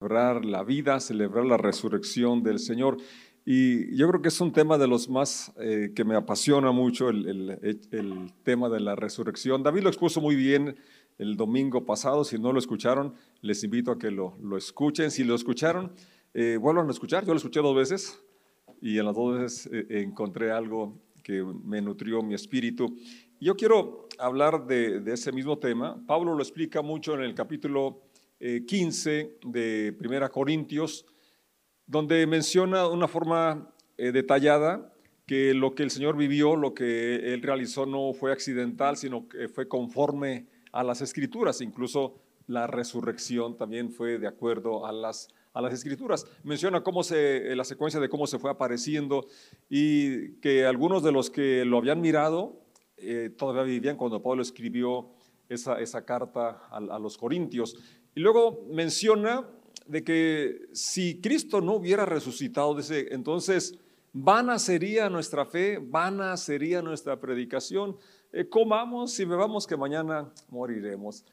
celebrar 0.00 0.46
la 0.46 0.64
vida, 0.64 0.98
celebrar 0.98 1.44
la 1.44 1.58
resurrección 1.58 2.42
del 2.42 2.58
Señor. 2.58 2.96
Y 3.44 3.94
yo 3.94 4.08
creo 4.08 4.22
que 4.22 4.28
es 4.28 4.40
un 4.40 4.50
tema 4.50 4.78
de 4.78 4.88
los 4.88 5.10
más 5.10 5.52
eh, 5.60 5.92
que 5.94 6.04
me 6.04 6.16
apasiona 6.16 6.72
mucho, 6.72 7.10
el, 7.10 7.28
el, 7.92 8.32
tema 8.42 8.70
de 8.70 8.80
la 8.80 8.96
resurrección. 8.96 9.62
David 9.62 9.82
lo 9.82 9.90
expuso 9.90 10.22
muy 10.22 10.36
bien 10.36 10.74
el 11.18 11.36
domingo 11.36 11.84
pasado. 11.84 12.24
Si 12.24 12.38
no 12.38 12.50
lo 12.50 12.58
escucharon, 12.58 13.12
les 13.42 13.62
invito 13.62 13.92
a 13.92 13.98
que 13.98 14.10
lo, 14.10 14.38
lo 14.42 14.56
escuchen. 14.56 15.10
Si 15.10 15.22
lo 15.22 15.34
escucharon, 15.34 15.92
eh, 16.32 16.56
vuelvan 16.58 16.88
a 16.88 16.92
escuchar. 16.92 17.26
Yo 17.26 17.34
lo 17.34 17.36
escuché 17.36 17.60
dos 17.60 17.76
veces 17.76 18.18
y 18.80 18.98
en 18.98 19.04
las 19.04 19.14
dos 19.14 19.38
veces 19.38 19.70
eh, 19.70 19.86
encontré 20.02 20.50
algo 20.50 20.98
que 21.22 21.42
me 21.42 21.82
nutrió 21.82 22.22
mi 22.22 22.32
espíritu. 22.32 22.96
Yo 23.38 23.54
quiero 23.54 24.08
hablar 24.18 24.66
de, 24.66 25.00
de 25.00 25.12
ese 25.12 25.30
mismo 25.30 25.58
tema. 25.58 26.02
Pablo 26.06 26.34
lo 26.34 26.42
explica 26.42 26.80
mucho 26.80 27.12
en 27.14 27.20
el 27.20 27.34
capítulo 27.34 28.09
15 28.40 29.20
eh, 29.20 29.38
de 29.44 29.92
Primera 29.98 30.28
Corintios, 30.30 31.06
donde 31.86 32.26
menciona 32.26 32.82
de 32.82 32.88
una 32.88 33.08
forma 33.08 33.72
eh, 33.98 34.12
detallada 34.12 34.94
que 35.26 35.54
lo 35.54 35.74
que 35.74 35.82
el 35.82 35.90
Señor 35.90 36.16
vivió, 36.16 36.56
lo 36.56 36.74
que 36.74 37.34
Él 37.34 37.42
realizó 37.42 37.86
no 37.86 38.12
fue 38.12 38.32
accidental, 38.32 38.96
sino 38.96 39.28
que 39.28 39.48
fue 39.48 39.68
conforme 39.68 40.46
a 40.72 40.82
las 40.82 41.00
escrituras, 41.02 41.60
incluso 41.60 42.20
la 42.46 42.66
resurrección 42.66 43.56
también 43.56 43.90
fue 43.90 44.18
de 44.18 44.26
acuerdo 44.26 44.86
a 44.86 44.92
las, 44.92 45.28
a 45.52 45.60
las 45.60 45.72
escrituras. 45.72 46.26
Menciona 46.42 46.82
cómo 46.82 47.04
se, 47.04 47.54
la 47.54 47.64
secuencia 47.64 48.00
de 48.00 48.08
cómo 48.08 48.26
se 48.26 48.38
fue 48.38 48.50
apareciendo 48.50 49.26
y 49.68 50.32
que 50.40 50.66
algunos 50.66 51.02
de 51.02 51.12
los 51.12 51.30
que 51.30 51.64
lo 51.64 51.78
habían 51.78 52.00
mirado 52.00 52.60
eh, 52.96 53.30
todavía 53.36 53.62
vivían 53.62 53.96
cuando 53.96 54.22
Pablo 54.22 54.42
escribió 54.42 55.10
esa, 55.48 55.80
esa 55.80 56.04
carta 56.04 56.66
a 56.70 56.98
los 56.98 57.16
Corintios. 57.16 57.76
Y 58.14 58.20
luego 58.20 58.66
menciona 58.70 59.46
de 59.86 60.04
que 60.04 60.68
si 60.72 61.20
Cristo 61.20 61.60
no 61.60 61.74
hubiera 61.74 62.04
resucitado, 62.04 62.74
dice, 62.74 63.08
entonces 63.10 63.78
vana 64.12 64.58
sería 64.58 65.08
nuestra 65.08 65.46
fe, 65.46 65.78
vana 65.80 66.36
sería 66.36 66.82
nuestra 66.82 67.18
predicación. 67.20 67.96
Eh, 68.32 68.48
comamos 68.48 69.18
y 69.18 69.24
bebamos 69.24 69.66
que 69.66 69.76
mañana 69.76 70.32
moriremos. 70.48 71.24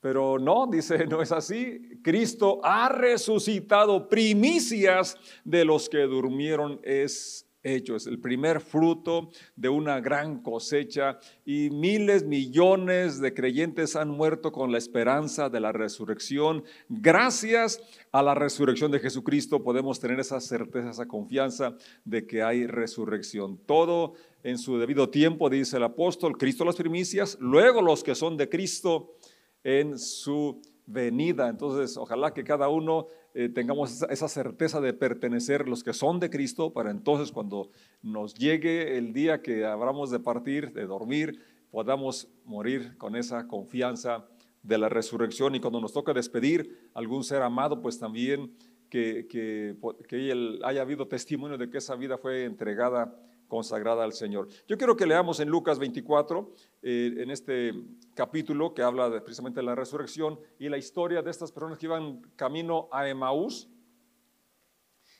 Pero 0.00 0.38
no, 0.38 0.66
dice, 0.66 1.06
no 1.08 1.22
es 1.22 1.32
así. 1.32 2.00
Cristo 2.02 2.60
ha 2.62 2.88
resucitado 2.88 4.08
primicias 4.08 5.16
de 5.44 5.64
los 5.64 5.88
que 5.88 5.98
durmieron. 5.98 6.80
Es 6.82 7.46
hecho, 7.62 7.96
es 7.96 8.06
el 8.06 8.18
primer 8.18 8.60
fruto 8.60 9.30
de 9.56 9.68
una 9.68 10.00
gran 10.00 10.42
cosecha 10.42 11.18
y 11.44 11.70
miles, 11.70 12.24
millones 12.24 13.20
de 13.20 13.34
creyentes 13.34 13.96
han 13.96 14.08
muerto 14.08 14.52
con 14.52 14.72
la 14.72 14.78
esperanza 14.78 15.48
de 15.48 15.60
la 15.60 15.72
resurrección. 15.72 16.64
Gracias 16.88 17.80
a 18.12 18.22
la 18.22 18.34
resurrección 18.34 18.90
de 18.90 19.00
Jesucristo 19.00 19.62
podemos 19.62 20.00
tener 20.00 20.20
esa 20.20 20.40
certeza, 20.40 20.90
esa 20.90 21.06
confianza 21.06 21.76
de 22.04 22.26
que 22.26 22.42
hay 22.42 22.66
resurrección. 22.66 23.58
Todo 23.66 24.14
en 24.42 24.58
su 24.58 24.78
debido 24.78 25.10
tiempo, 25.10 25.50
dice 25.50 25.76
el 25.76 25.82
apóstol, 25.82 26.38
Cristo 26.38 26.64
las 26.64 26.76
primicias, 26.76 27.36
luego 27.40 27.82
los 27.82 28.02
que 28.02 28.14
son 28.14 28.36
de 28.36 28.48
Cristo 28.48 29.16
en 29.62 29.98
su 29.98 30.62
venida. 30.86 31.48
Entonces, 31.48 31.96
ojalá 31.96 32.32
que 32.32 32.44
cada 32.44 32.68
uno 32.68 33.06
eh, 33.34 33.48
tengamos 33.48 34.02
esa, 34.02 34.28
certeza 34.28 34.80
de 34.80 34.92
pertenecer 34.92 35.68
los 35.68 35.84
que 35.84 35.92
son 35.92 36.18
de 36.18 36.30
Cristo, 36.30 36.72
para 36.72 36.90
entonces 36.90 37.30
cuando 37.30 37.70
nos 38.02 38.34
llegue 38.34 38.98
el 38.98 39.12
día 39.12 39.40
que 39.40 39.64
habramos 39.64 40.10
de 40.10 40.18
partir, 40.18 40.72
de 40.72 40.86
dormir, 40.86 41.40
podamos 41.70 42.28
morir 42.44 42.96
con 42.98 43.14
esa 43.14 43.46
confianza 43.46 44.26
de 44.62 44.78
la 44.78 44.88
resurrección. 44.88 45.54
Y 45.54 45.60
cuando 45.60 45.80
nos 45.80 45.92
toque 45.92 46.12
despedir 46.12 46.90
algún 46.94 47.22
ser 47.22 47.42
amado, 47.42 47.80
pues 47.80 47.98
también 47.98 48.52
que, 48.88 49.26
que, 49.28 49.76
que 50.08 50.58
haya 50.64 50.82
habido 50.82 51.06
testimonio 51.06 51.56
de 51.56 51.70
que 51.70 51.78
esa 51.78 51.94
vida 51.94 52.18
fue 52.18 52.44
entregada 52.44 53.16
consagrada 53.50 54.04
al 54.04 54.14
Señor. 54.14 54.48
Yo 54.66 54.78
quiero 54.78 54.96
que 54.96 55.04
leamos 55.04 55.40
en 55.40 55.50
Lucas 55.50 55.78
24, 55.78 56.54
eh, 56.82 57.14
en 57.18 57.30
este 57.30 57.74
capítulo 58.14 58.72
que 58.72 58.82
habla 58.82 59.10
de, 59.10 59.20
precisamente 59.20 59.60
de 59.60 59.66
la 59.66 59.74
resurrección 59.74 60.40
y 60.58 60.70
la 60.70 60.78
historia 60.78 61.20
de 61.20 61.30
estas 61.30 61.52
personas 61.52 61.76
que 61.76 61.84
iban 61.84 62.22
camino 62.36 62.88
a 62.90 63.06
Emaús 63.06 63.68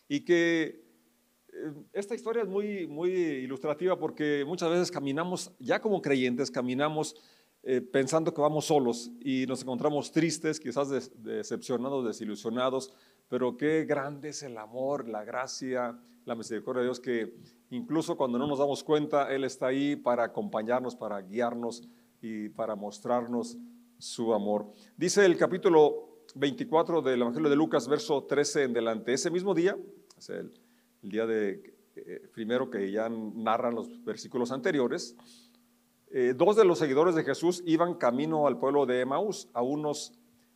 y 0.09 0.25
que 0.25 0.83
eh, 1.53 1.73
esta 1.93 2.15
historia 2.15 2.45
es 2.45 2.49
muy, 2.49 2.87
muy 2.87 3.11
ilustrativa 3.11 3.99
porque 3.99 4.45
muchas 4.47 4.71
veces 4.71 4.91
caminamos, 4.91 5.53
ya 5.59 5.81
como 5.81 6.01
creyentes, 6.01 6.51
caminamos 6.51 7.17
eh, 7.63 7.83
pensando 7.83 8.33
que 8.33 8.41
vamos 8.41 8.65
solos 8.65 9.11
y 9.21 9.45
nos 9.47 9.61
encontramos 9.61 10.13
tristes, 10.13 10.59
quizás 10.59 10.89
decepcionados, 11.23 12.07
desilusionados, 12.07 12.95
pero 13.29 13.57
qué 13.57 13.85
grande 13.85 14.31
es 14.31 14.43
el 14.43 14.57
amor, 14.57 15.09
la 15.09 15.25
gracia, 15.25 16.01
la 16.25 16.35
misericordia 16.35 16.81
de 16.81 16.87
Dios 16.87 17.01
que 17.01 17.35
incluso 17.71 18.17
cuando 18.17 18.39
no 18.39 18.47
nos 18.47 18.59
damos 18.59 18.85
cuenta, 18.85 19.33
Él 19.33 19.45
está 19.45 19.69
ahí 19.69 19.97
para 19.97 20.25
acompañarnos, 20.25 20.97
para 20.97 21.21
guiarnos 21.21 21.89
y 22.21 22.49
para 22.51 22.75
mostrarnos 22.77 23.57
su 23.99 24.35
amor. 24.35 24.71
Dice 24.97 25.25
el 25.25 25.37
capítulo 25.37 26.25
24 26.35 27.03
del 27.03 27.23
Evangelio 27.23 27.51
de 27.51 27.57
Lucas, 27.57 27.89
verso 27.89 28.25
13 28.25 28.65
en 28.65 28.73
delante. 28.73 29.13
Ese 29.13 29.31
mismo 29.31 29.55
día, 29.55 29.77
el, 30.29 30.53
día 31.03 31.27
de 31.27 31.75
eh, 31.97 32.29
primero 32.33 32.71
que 32.71 32.91
ya 32.91 33.09
narran 33.09 33.75
los 33.75 34.05
versículos 34.05 34.53
anteriores, 34.53 35.17
eh, 36.13 36.35
dos 36.37 36.57
de 36.57 36.65
los 36.65 36.79
seguidores 36.79 37.15
de 37.15 37.25
Jesús 37.25 37.63
iban 37.67 37.95
camino 37.95 38.47
al 38.47 38.59
pueblo 38.59 38.87
de 38.87 39.01
Emaús, 39.01 39.49
a 39.53 39.63
unos 39.63 40.13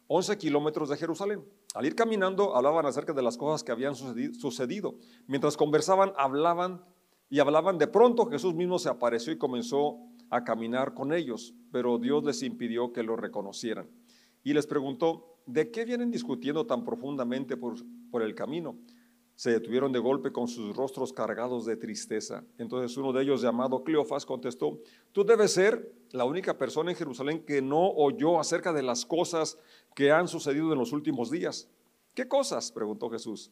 11 0.06 0.36
kilómetros 0.38 0.88
de 0.88 0.96
Jerusalén. 0.96 1.44
Al 1.74 1.86
ir 1.86 1.94
caminando, 1.94 2.54
hablaban 2.56 2.86
acerca 2.86 3.12
de 3.12 3.22
las 3.22 3.36
cosas 3.36 3.64
que 3.64 3.72
habían 3.72 3.94
sucedido. 3.94 4.96
Mientras 5.26 5.56
conversaban, 5.56 6.12
hablaban 6.16 6.84
y 7.30 7.40
hablaban. 7.40 7.78
De 7.78 7.86
pronto 7.86 8.26
Jesús 8.26 8.54
mismo 8.54 8.78
se 8.78 8.88
apareció 8.88 9.32
y 9.32 9.38
comenzó 9.38 9.98
a 10.30 10.44
caminar 10.44 10.94
con 10.94 11.12
ellos, 11.12 11.54
pero 11.72 11.98
Dios 11.98 12.24
les 12.24 12.42
impidió 12.42 12.92
que 12.92 13.02
lo 13.02 13.16
reconocieran. 13.16 13.88
Y 14.42 14.52
les 14.52 14.66
preguntó, 14.66 15.38
¿de 15.46 15.70
qué 15.70 15.84
vienen 15.84 16.10
discutiendo 16.10 16.66
tan 16.66 16.84
profundamente 16.84 17.56
por, 17.56 17.74
por 18.10 18.22
el 18.22 18.34
camino? 18.34 18.76
Se 19.36 19.50
detuvieron 19.50 19.92
de 19.92 19.98
golpe 19.98 20.32
con 20.32 20.46
sus 20.46 20.76
rostros 20.76 21.12
cargados 21.12 21.66
de 21.66 21.76
tristeza. 21.76 22.44
Entonces 22.58 22.96
uno 22.96 23.12
de 23.12 23.22
ellos, 23.22 23.42
llamado 23.42 23.82
Cleofas, 23.82 24.24
contestó, 24.24 24.78
tú 25.12 25.24
debes 25.24 25.52
ser 25.52 25.92
la 26.12 26.24
única 26.24 26.56
persona 26.56 26.90
en 26.90 26.96
Jerusalén 26.96 27.44
que 27.44 27.60
no 27.60 27.90
oyó 27.90 28.38
acerca 28.38 28.72
de 28.72 28.82
las 28.82 29.04
cosas 29.04 29.58
que 29.94 30.12
han 30.12 30.28
sucedido 30.28 30.72
en 30.72 30.78
los 30.78 30.92
últimos 30.92 31.30
días. 31.30 31.68
¿Qué 32.14 32.28
cosas? 32.28 32.70
preguntó 32.70 33.10
Jesús. 33.10 33.50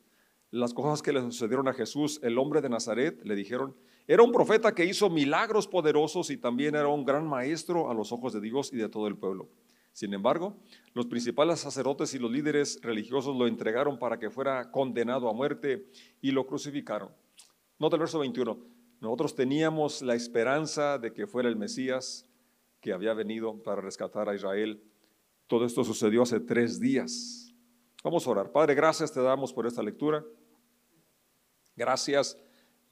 Las 0.53 0.75
cosas 0.75 1.03
que 1.03 1.13
le 1.13 1.21
sucedieron 1.23 1.67
a 1.67 1.73
Jesús, 1.73 2.21
el 2.23 2.39
hombre 2.39 2.61
de 2.61 2.69
Nazaret, 2.69 3.21
le 3.25 3.35
dijeron, 3.35 3.75
era 4.07 4.23
un 4.23 4.33
profeta 4.33 4.75
que 4.75 4.85
hizo 4.85 5.09
milagros 5.11 5.67
poderosos 5.67 6.31
y 6.31 6.37
también 6.37 6.75
era 6.75 6.89
un 6.89 7.05
gran 7.05 7.27
maestro 7.27 7.91
a 7.91 7.95
los 7.95 8.13
ojos 8.13 8.33
de 8.33 8.41
Dios 8.41 8.73
y 8.73 8.77
de 8.77 8.89
todo 8.89 9.07
el 9.07 9.17
pueblo. 9.17 9.49
Sin 9.93 10.15
embargo, 10.15 10.57
los 10.95 11.07
principales 11.07 11.61
sacerdotes 11.61 12.15
y 12.15 12.19
los 12.19 12.31
líderes 12.31 12.81
religiosos 12.83 13.37
lo 13.37 13.47
entregaron 13.47 13.99
para 13.99 14.19
que 14.19 14.31
fuera 14.31 14.71
condenado 14.71 15.29
a 15.29 15.33
muerte 15.33 15.87
y 16.21 16.31
lo 16.31 16.47
crucificaron. 16.47 17.11
Nota 17.79 17.97
el 17.97 18.01
verso 18.01 18.19
21. 18.19 18.59
Nosotros 19.01 19.35
teníamos 19.35 20.01
la 20.01 20.15
esperanza 20.15 20.99
de 20.99 21.13
que 21.13 21.27
fuera 21.27 21.49
el 21.49 21.57
Mesías 21.57 22.27
que 22.81 22.93
había 22.93 23.15
venido 23.15 23.63
para 23.63 23.83
rescatar 23.83 24.29
a 24.29 24.35
Israel. 24.35 24.83
Todo 25.47 25.67
esto 25.67 25.85
sucedió 25.85 26.23
hace 26.23 26.41
tres 26.41 26.81
días. 26.81 27.55
Vamos 28.03 28.27
a 28.27 28.31
orar. 28.31 28.51
Padre, 28.51 28.75
gracias 28.75 29.13
te 29.13 29.21
damos 29.21 29.53
por 29.53 29.67
esta 29.67 29.83
lectura. 29.83 30.25
Gracias 31.77 32.37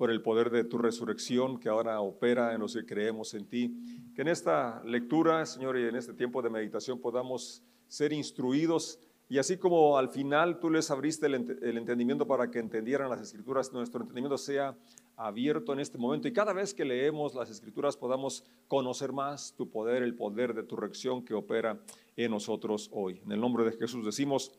por 0.01 0.11
el 0.11 0.23
poder 0.23 0.49
de 0.49 0.65
tu 0.65 0.79
resurrección 0.79 1.61
que 1.61 1.69
ahora 1.69 2.01
opera 2.01 2.55
en 2.55 2.63
los 2.63 2.73
que 2.73 2.87
creemos 2.87 3.35
en 3.35 3.45
ti. 3.45 4.11
Que 4.15 4.23
en 4.23 4.29
esta 4.29 4.83
lectura, 4.83 5.45
Señor, 5.45 5.77
y 5.79 5.87
en 5.87 5.95
este 5.95 6.15
tiempo 6.15 6.41
de 6.41 6.49
meditación 6.49 6.99
podamos 6.99 7.63
ser 7.87 8.15
instruidos 8.15 8.99
y 9.29 9.37
así 9.37 9.59
como 9.59 9.99
al 9.99 10.09
final 10.09 10.59
tú 10.59 10.71
les 10.71 10.91
abriste 10.91 11.27
el, 11.27 11.35
entendimiento 11.77 12.27
para 12.27 12.51
que 12.51 12.61
entendieran 12.61 13.11
las 13.11 13.21
escrituras, 13.21 13.75
nuestro 13.75 14.01
entendimiento 14.01 14.39
sea 14.39 14.75
abierto 15.17 15.75
en 15.75 15.81
este 15.81 15.99
momento 15.99 16.29
y 16.29 16.33
cada 16.33 16.55
vez 16.55 16.73
que 16.73 16.87
leemos 16.87 17.35
las 17.35 17.51
escrituras 17.51 17.95
podamos 17.95 18.43
conocer 18.69 19.13
más 19.13 19.55
tu 19.55 19.69
poder, 19.69 20.03
el 20.03 20.15
poder 20.15 20.55
de 20.55 20.63
tu 20.63 20.77
reacción 20.77 21.23
que 21.23 21.35
opera 21.35 21.79
en 22.17 22.31
nosotros 22.31 22.89
hoy. 22.91 23.21
En 23.23 23.33
el 23.33 23.41
nombre 23.41 23.65
de 23.65 23.73
Jesús 23.73 24.03
decimos, 24.03 24.51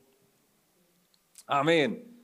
amén. 1.48 2.16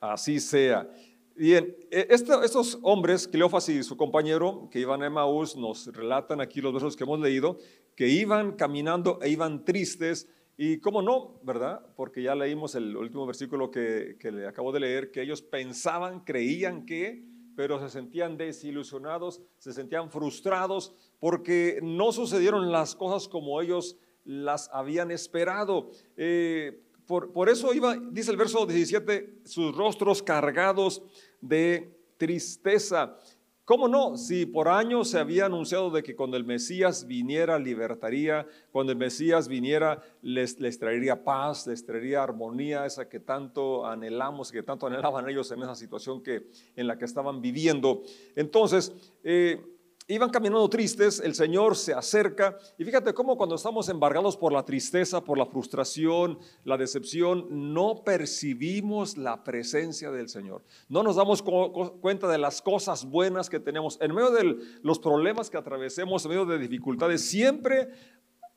Así 0.00 0.40
sea. 0.40 0.88
Bien, 1.36 1.76
e, 1.90 2.06
estos 2.10 2.78
hombres, 2.82 3.26
Cleofas 3.26 3.68
y 3.68 3.82
su 3.82 3.96
compañero, 3.96 4.68
que 4.70 4.78
iban 4.78 5.02
a 5.02 5.06
Emaús, 5.06 5.56
nos 5.56 5.86
relatan 5.88 6.40
aquí 6.40 6.60
los 6.60 6.72
versos 6.72 6.96
que 6.96 7.02
hemos 7.02 7.18
leído, 7.18 7.58
que 7.96 8.08
iban 8.08 8.52
caminando 8.52 9.18
e 9.20 9.30
iban 9.30 9.64
tristes. 9.64 10.28
Y 10.56 10.78
cómo 10.78 11.02
no, 11.02 11.40
¿verdad? 11.42 11.84
Porque 11.96 12.22
ya 12.22 12.36
leímos 12.36 12.76
el 12.76 12.96
último 12.96 13.26
versículo 13.26 13.72
que, 13.72 14.16
que 14.20 14.30
le 14.30 14.46
acabo 14.46 14.70
de 14.70 14.78
leer, 14.78 15.10
que 15.10 15.22
ellos 15.22 15.42
pensaban, 15.42 16.20
creían 16.20 16.86
que, 16.86 17.24
pero 17.56 17.80
se 17.80 17.88
sentían 17.88 18.36
desilusionados, 18.36 19.42
se 19.58 19.72
sentían 19.72 20.12
frustrados 20.12 20.94
porque 21.18 21.80
no 21.82 22.12
sucedieron 22.12 22.70
las 22.70 22.94
cosas 22.94 23.26
como 23.26 23.60
ellos 23.60 23.96
las 24.24 24.70
habían 24.72 25.10
esperado. 25.10 25.90
Eh, 26.16 26.80
por, 27.06 27.32
por 27.32 27.48
eso 27.48 27.72
iba, 27.74 27.96
dice 28.10 28.30
el 28.30 28.36
verso 28.36 28.66
17, 28.66 29.40
sus 29.44 29.74
rostros 29.76 30.22
cargados 30.22 31.02
de 31.40 31.96
tristeza. 32.16 33.16
¿Cómo 33.64 33.88
no? 33.88 34.18
Si 34.18 34.44
por 34.44 34.68
años 34.68 35.08
se 35.08 35.18
había 35.18 35.46
anunciado 35.46 35.90
de 35.90 36.02
que 36.02 36.14
cuando 36.14 36.36
el 36.36 36.44
Mesías 36.44 37.06
viniera 37.06 37.58
libertaría, 37.58 38.46
cuando 38.70 38.92
el 38.92 38.98
Mesías 38.98 39.48
viniera 39.48 40.02
les, 40.20 40.60
les 40.60 40.78
traería 40.78 41.24
paz, 41.24 41.66
les 41.66 41.86
traería 41.86 42.22
armonía, 42.22 42.84
esa 42.84 43.08
que 43.08 43.20
tanto 43.20 43.86
anhelamos, 43.86 44.52
que 44.52 44.62
tanto 44.62 44.86
anhelaban 44.86 45.26
ellos 45.30 45.50
en 45.50 45.62
esa 45.62 45.74
situación 45.74 46.22
que, 46.22 46.46
en 46.76 46.86
la 46.86 46.98
que 46.98 47.06
estaban 47.06 47.40
viviendo. 47.40 48.02
Entonces, 48.36 48.92
eh, 49.22 49.73
Iban 50.06 50.28
caminando 50.28 50.68
tristes, 50.68 51.18
el 51.18 51.34
Señor 51.34 51.76
se 51.76 51.94
acerca 51.94 52.58
y 52.76 52.84
fíjate 52.84 53.14
cómo 53.14 53.38
cuando 53.38 53.54
estamos 53.54 53.88
embargados 53.88 54.36
por 54.36 54.52
la 54.52 54.62
tristeza, 54.62 55.24
por 55.24 55.38
la 55.38 55.46
frustración, 55.46 56.38
la 56.64 56.76
decepción, 56.76 57.46
no 57.72 58.02
percibimos 58.04 59.16
la 59.16 59.42
presencia 59.42 60.10
del 60.10 60.28
Señor. 60.28 60.62
No 60.90 61.02
nos 61.02 61.16
damos 61.16 61.42
cuenta 61.42 62.28
de 62.28 62.36
las 62.36 62.60
cosas 62.60 63.06
buenas 63.06 63.48
que 63.48 63.60
tenemos. 63.60 63.98
En 64.02 64.14
medio 64.14 64.30
de 64.30 64.58
los 64.82 64.98
problemas 64.98 65.48
que 65.48 65.56
atravesemos, 65.56 66.22
en 66.26 66.32
medio 66.32 66.44
de 66.44 66.58
dificultades, 66.58 67.26
siempre, 67.26 67.88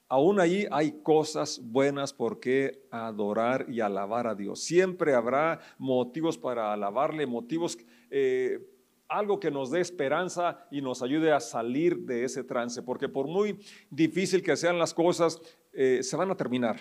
aún 0.10 0.42
allí 0.42 0.66
hay 0.70 1.02
cosas 1.02 1.62
buenas 1.64 2.12
por 2.12 2.42
qué 2.42 2.86
adorar 2.92 3.68
y 3.70 3.80
alabar 3.80 4.28
a 4.28 4.36
Dios. 4.36 4.60
Siempre 4.60 5.14
habrá 5.14 5.62
motivos 5.78 6.38
para 6.38 6.74
alabarle, 6.74 7.26
motivos... 7.26 7.78
Eh, 8.10 8.74
algo 9.07 9.39
que 9.39 9.51
nos 9.51 9.71
dé 9.71 9.80
esperanza 9.80 10.68
y 10.71 10.81
nos 10.81 11.01
ayude 11.01 11.31
a 11.31 11.39
salir 11.39 12.00
de 12.00 12.24
ese 12.24 12.44
trance, 12.44 12.81
porque 12.81 13.09
por 13.09 13.27
muy 13.27 13.59
difícil 13.89 14.44
que 14.44 14.56
sean 14.57 14.77
las 14.77 14.94
cosas, 14.94 15.39
eh, 15.74 16.01
se 16.04 16.15
van 16.15 16.31
a 16.31 16.36
terminar. 16.36 16.77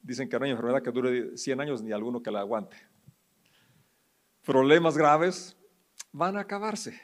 Dicen 0.00 0.28
que 0.28 0.38
no 0.38 0.44
hay 0.44 0.50
enfermedad 0.50 0.82
que 0.82 0.90
dure 0.90 1.36
100 1.36 1.60
años 1.60 1.82
ni 1.82 1.92
alguno 1.92 2.22
que 2.22 2.30
la 2.30 2.40
aguante. 2.40 2.76
Problemas 4.44 4.96
graves 4.96 5.56
van 6.12 6.36
a 6.36 6.40
acabarse. 6.40 7.00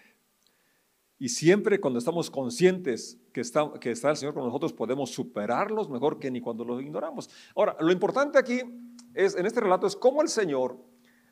Y 1.19 1.29
siempre 1.29 1.81
cuando 1.81 1.99
estamos 1.99 2.31
conscientes 2.31 3.19
que 3.33 3.41
está, 3.41 3.73
que 3.81 3.91
está 3.91 4.11
el 4.11 4.17
Señor 4.17 4.35
con 4.35 4.45
nosotros, 4.45 4.73
podemos 4.73 5.11
superarlos 5.11 5.91
mejor 5.91 6.19
que 6.19 6.31
ni 6.31 6.41
cuando 6.41 6.65
los 6.65 6.81
ignoramos. 6.81 7.29
Ahora, 7.55 7.77
lo 7.81 7.93
importante 7.93 8.39
aquí 8.39 8.61
es, 9.15 9.37
en 9.37 9.47
este 9.47 9.61
relato 9.61 9.87
es 9.87 9.97
cómo 9.97 10.23
el 10.23 10.29
Señor 10.29 10.79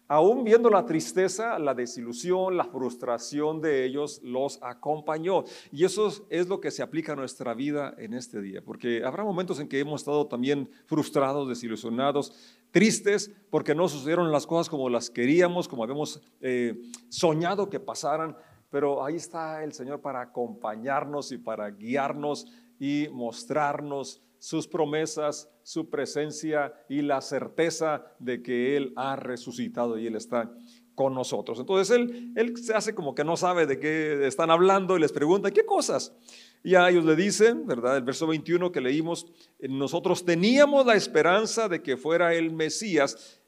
aún 0.08 0.42
viendo 0.42 0.70
la 0.70 0.86
tristeza, 0.86 1.58
la 1.58 1.74
desilusión, 1.74 2.56
la 2.56 2.64
frustración 2.64 3.60
de 3.60 3.84
ellos, 3.84 4.20
los 4.24 4.58
acompañó. 4.62 5.44
Y 5.70 5.84
eso 5.84 6.10
es 6.30 6.48
lo 6.48 6.60
que 6.60 6.70
se 6.70 6.82
aplica 6.82 7.12
a 7.12 7.16
nuestra 7.16 7.54
vida 7.54 7.94
en 7.98 8.14
este 8.14 8.40
día, 8.40 8.62
porque 8.64 9.04
habrá 9.04 9.22
momentos 9.22 9.60
en 9.60 9.68
que 9.68 9.78
hemos 9.78 10.00
estado 10.00 10.26
también 10.26 10.70
frustrados, 10.86 11.48
desilusionados, 11.48 12.32
tristes, 12.70 13.30
porque 13.50 13.74
no 13.74 13.88
sucedieron 13.88 14.32
las 14.32 14.46
cosas 14.46 14.70
como 14.70 14.88
las 14.88 15.10
queríamos, 15.10 15.68
como 15.68 15.84
habíamos 15.84 16.22
eh, 16.40 16.80
soñado 17.10 17.68
que 17.68 17.78
pasaran, 17.78 18.36
pero 18.70 19.04
ahí 19.04 19.16
está 19.16 19.62
el 19.62 19.72
Señor 19.72 20.00
para 20.00 20.22
acompañarnos 20.22 21.32
y 21.32 21.38
para 21.38 21.70
guiarnos 21.70 22.46
y 22.78 23.08
mostrarnos 23.12 24.22
sus 24.38 24.68
promesas, 24.68 25.50
su 25.62 25.90
presencia 25.90 26.72
y 26.88 27.02
la 27.02 27.20
certeza 27.20 28.04
de 28.18 28.42
que 28.42 28.76
Él 28.76 28.92
ha 28.96 29.16
resucitado 29.16 29.98
y 29.98 30.06
Él 30.06 30.16
está 30.16 30.52
con 30.98 31.14
nosotros. 31.14 31.60
Entonces 31.60 31.96
él, 31.96 32.32
él 32.34 32.56
se 32.56 32.74
hace 32.74 32.92
como 32.92 33.14
que 33.14 33.22
no 33.22 33.36
sabe 33.36 33.66
de 33.66 33.78
qué 33.78 34.26
están 34.26 34.50
hablando 34.50 34.96
y 34.96 35.00
les 35.00 35.12
pregunta, 35.12 35.52
¿qué 35.52 35.64
cosas? 35.64 36.12
Y 36.64 36.74
a 36.74 36.90
ellos 36.90 37.04
le 37.04 37.14
dicen, 37.14 37.68
¿verdad? 37.68 37.98
El 37.98 38.02
verso 38.02 38.26
21 38.26 38.72
que 38.72 38.80
leímos, 38.80 39.26
nosotros 39.60 40.24
teníamos 40.24 40.84
la 40.84 40.96
esperanza 40.96 41.68
de 41.68 41.82
que 41.82 41.96
fuera 41.96 42.34
el 42.34 42.50
Mesías. 42.50 43.40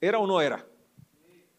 ¿Era 0.00 0.18
o 0.18 0.26
no 0.26 0.40
era? 0.40 0.66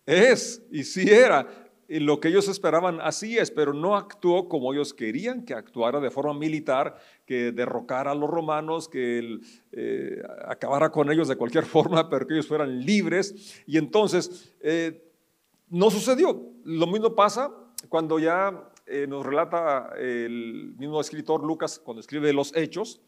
Es, 0.06 0.62
y 0.70 0.84
sí 0.84 1.10
era 1.10 1.67
lo 1.88 2.20
que 2.20 2.28
ellos 2.28 2.48
esperaban 2.50 3.00
así 3.02 3.38
es, 3.38 3.50
pero 3.50 3.74
no 3.74 3.96
actuó 3.96 4.50
como 4.50 4.74
ellos 4.74 4.94
querían 4.94 5.46
que 5.46 5.54
actuara 5.54 6.00
de 6.02 6.12
forma 6.12 6.34
militar, 6.34 6.98
que 7.26 7.52
derrocara 7.54 8.12
a 8.12 8.16
los 8.16 8.30
romanos, 8.30 8.90
que 8.90 9.40
eh, 9.72 10.22
acabara 10.46 10.92
con 10.92 11.10
ellos 11.12 11.30
de 11.30 11.38
cualquier 11.38 11.66
forma, 11.66 12.10
pero 12.10 12.28
que 12.28 12.34
ellos 12.34 12.48
fueran 12.48 12.86
libres. 12.86 13.64
Y 13.66 13.78
entonces 13.78 14.54
eh, 14.60 15.12
no 15.70 15.90
sucedió. 15.90 16.52
Lo 16.66 16.88
mismo 16.88 17.16
pasa 17.16 17.52
cuando 17.88 18.20
ya 18.20 18.70
eh, 18.86 19.08
nos 19.08 19.26
relata 19.26 19.94
el 19.98 20.74
mismo 20.78 21.00
escritor 21.00 21.44
Lucas, 21.44 21.80
cuando 21.80 22.02
escribe 22.02 22.34
los 22.34 22.56
hechos, 22.56 23.02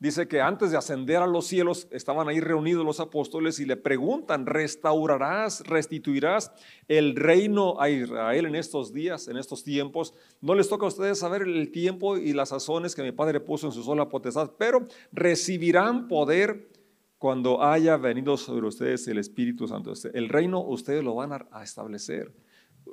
dice 0.00 0.26
que 0.26 0.40
antes 0.40 0.70
de 0.72 0.78
ascender 0.78 1.18
a 1.18 1.26
los 1.26 1.46
cielos 1.46 1.86
estaban 1.90 2.28
ahí 2.28 2.40
reunidos 2.40 2.84
los 2.84 2.98
apóstoles 2.98 3.60
y 3.60 3.66
le 3.66 3.76
preguntan, 3.76 4.46
¿restaurarás, 4.46 5.60
restituirás 5.66 6.50
el 6.88 7.14
reino 7.14 7.80
a 7.80 7.90
Israel 7.90 8.46
en 8.46 8.56
estos 8.56 8.92
días, 8.92 9.28
en 9.28 9.36
estos 9.36 9.62
tiempos? 9.62 10.14
No 10.40 10.54
les 10.54 10.68
toca 10.68 10.86
a 10.86 10.88
ustedes 10.88 11.18
saber 11.18 11.42
el 11.42 11.70
tiempo 11.70 12.16
y 12.16 12.32
las 12.32 12.48
sazones 12.48 12.96
que 12.96 13.02
mi 13.02 13.12
Padre 13.12 13.38
puso 13.40 13.66
en 13.66 13.72
su 13.72 13.84
sola 13.84 14.08
potestad, 14.08 14.52
pero 14.58 14.84
recibirán 15.12 16.08
poder 16.08 16.70
cuando 17.18 17.62
haya 17.62 17.98
venido 17.98 18.38
sobre 18.38 18.66
ustedes 18.66 19.06
el 19.06 19.18
Espíritu 19.18 19.68
Santo. 19.68 19.92
El 20.14 20.30
reino 20.30 20.60
ustedes 20.62 21.04
lo 21.04 21.14
van 21.14 21.32
a 21.32 21.62
establecer 21.62 22.32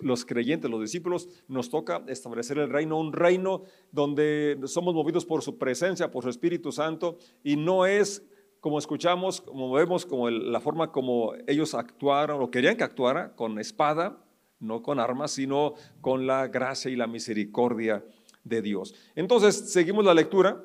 los 0.02 0.26
creyentes, 0.26 0.70
los 0.70 0.82
discípulos, 0.82 1.28
nos 1.48 1.70
toca 1.70 2.04
establecer 2.08 2.58
el 2.58 2.70
reino, 2.70 3.00
un 3.00 3.14
reino 3.14 3.64
donde 3.92 4.60
somos 4.66 4.94
movidos 4.94 5.26
por 5.26 5.42
su 5.42 5.58
presencia, 5.58 6.12
por 6.12 6.24
su 6.24 6.30
Espíritu 6.30 6.72
Santo, 6.72 7.18
y 7.44 7.56
no 7.56 7.86
es 7.86 8.24
como 8.60 8.80
escuchamos, 8.80 9.42
como 9.42 9.72
vemos, 9.72 10.06
como 10.06 10.30
la 10.30 10.60
forma 10.60 10.92
como 10.92 11.34
ellos 11.48 11.74
actuaron 11.74 12.42
o 12.42 12.52
querían 12.52 12.76
que 12.76 12.84
actuara, 12.84 13.36
con 13.36 13.60
espada, 13.60 14.24
no 14.60 14.82
con 14.82 15.00
armas, 15.00 15.32
sino 15.32 15.76
con 16.02 16.26
la 16.28 16.48
gracia 16.48 16.90
y 16.92 16.96
la 16.96 17.08
misericordia 17.08 18.04
de 18.44 18.62
Dios. 18.62 18.96
Entonces, 19.16 19.72
seguimos 19.72 20.04
la 20.04 20.14
lectura 20.14 20.64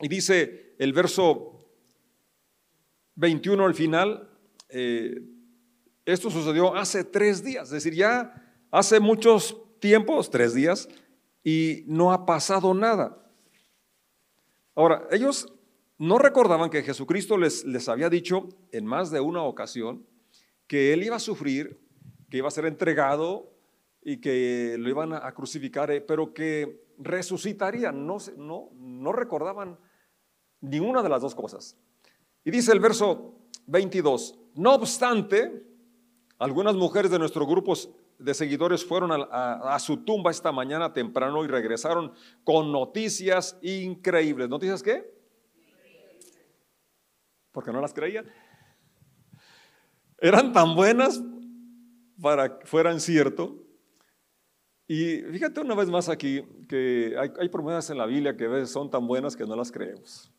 y 0.00 0.08
dice 0.08 0.74
el 0.78 0.92
verso 0.92 1.58
21 3.16 3.64
al 3.64 3.74
final, 3.74 4.28
eh, 4.68 5.20
esto 6.12 6.30
sucedió 6.30 6.74
hace 6.74 7.04
tres 7.04 7.44
días, 7.44 7.64
es 7.64 7.70
decir, 7.70 7.94
ya 7.94 8.32
hace 8.70 8.98
muchos 8.98 9.56
tiempos, 9.78 10.30
tres 10.30 10.54
días, 10.54 10.88
y 11.44 11.84
no 11.86 12.12
ha 12.12 12.24
pasado 12.24 12.72
nada. 12.72 13.30
Ahora, 14.74 15.06
ellos 15.10 15.52
no 15.98 16.18
recordaban 16.18 16.70
que 16.70 16.82
Jesucristo 16.82 17.36
les, 17.36 17.64
les 17.64 17.88
había 17.88 18.08
dicho 18.08 18.48
en 18.72 18.86
más 18.86 19.10
de 19.10 19.20
una 19.20 19.42
ocasión 19.42 20.06
que 20.66 20.94
él 20.94 21.02
iba 21.02 21.16
a 21.16 21.20
sufrir, 21.20 21.78
que 22.30 22.38
iba 22.38 22.48
a 22.48 22.52
ser 22.52 22.64
entregado 22.64 23.52
y 24.02 24.18
que 24.18 24.76
lo 24.78 24.88
iban 24.88 25.12
a 25.12 25.30
crucificar, 25.32 25.90
eh, 25.90 26.00
pero 26.00 26.32
que 26.32 26.86
resucitaría. 26.98 27.92
No, 27.92 28.16
no, 28.38 28.70
no 28.74 29.12
recordaban 29.12 29.78
ninguna 30.62 31.02
de 31.02 31.08
las 31.10 31.20
dos 31.20 31.34
cosas. 31.34 31.76
Y 32.44 32.50
dice 32.50 32.72
el 32.72 32.80
verso 32.80 33.34
22, 33.66 34.38
no 34.54 34.74
obstante, 34.74 35.67
algunas 36.38 36.76
mujeres 36.76 37.10
de 37.10 37.18
nuestro 37.18 37.46
grupo 37.46 37.74
de 38.18 38.34
seguidores 38.34 38.84
fueron 38.84 39.10
a, 39.12 39.78
su 39.80 39.98
tumba 39.98 40.30
esta 40.30 40.52
mañana 40.52 40.92
temprano 40.92 41.44
y 41.44 41.48
regresaron 41.48 42.12
con 42.44 42.70
noticias 42.72 43.58
increíbles. 43.62 44.48
¿Noticias 44.48 44.82
qué? 44.82 45.12
Porque 47.52 47.72
no 47.72 47.80
las 47.80 47.92
creían. 47.92 48.26
Eran 50.20 50.52
tan 50.52 50.74
buenas 50.74 51.22
para 52.20 52.58
que 52.58 52.66
fueran 52.66 53.00
cierto. 53.00 53.64
Y 54.86 55.18
fíjate 55.18 55.60
una 55.60 55.74
vez 55.74 55.88
más 55.88 56.08
aquí 56.08 56.42
que 56.68 57.14
hay, 57.18 57.30
hay 57.38 57.48
promesas 57.48 57.90
en 57.90 57.98
la 57.98 58.06
Biblia 58.06 58.36
que 58.36 58.44
a 58.44 58.48
veces 58.48 58.70
son 58.70 58.90
tan 58.90 59.06
buenas 59.06 59.36
que 59.36 59.44
no 59.44 59.54
las 59.54 59.70
creemos 59.70 60.32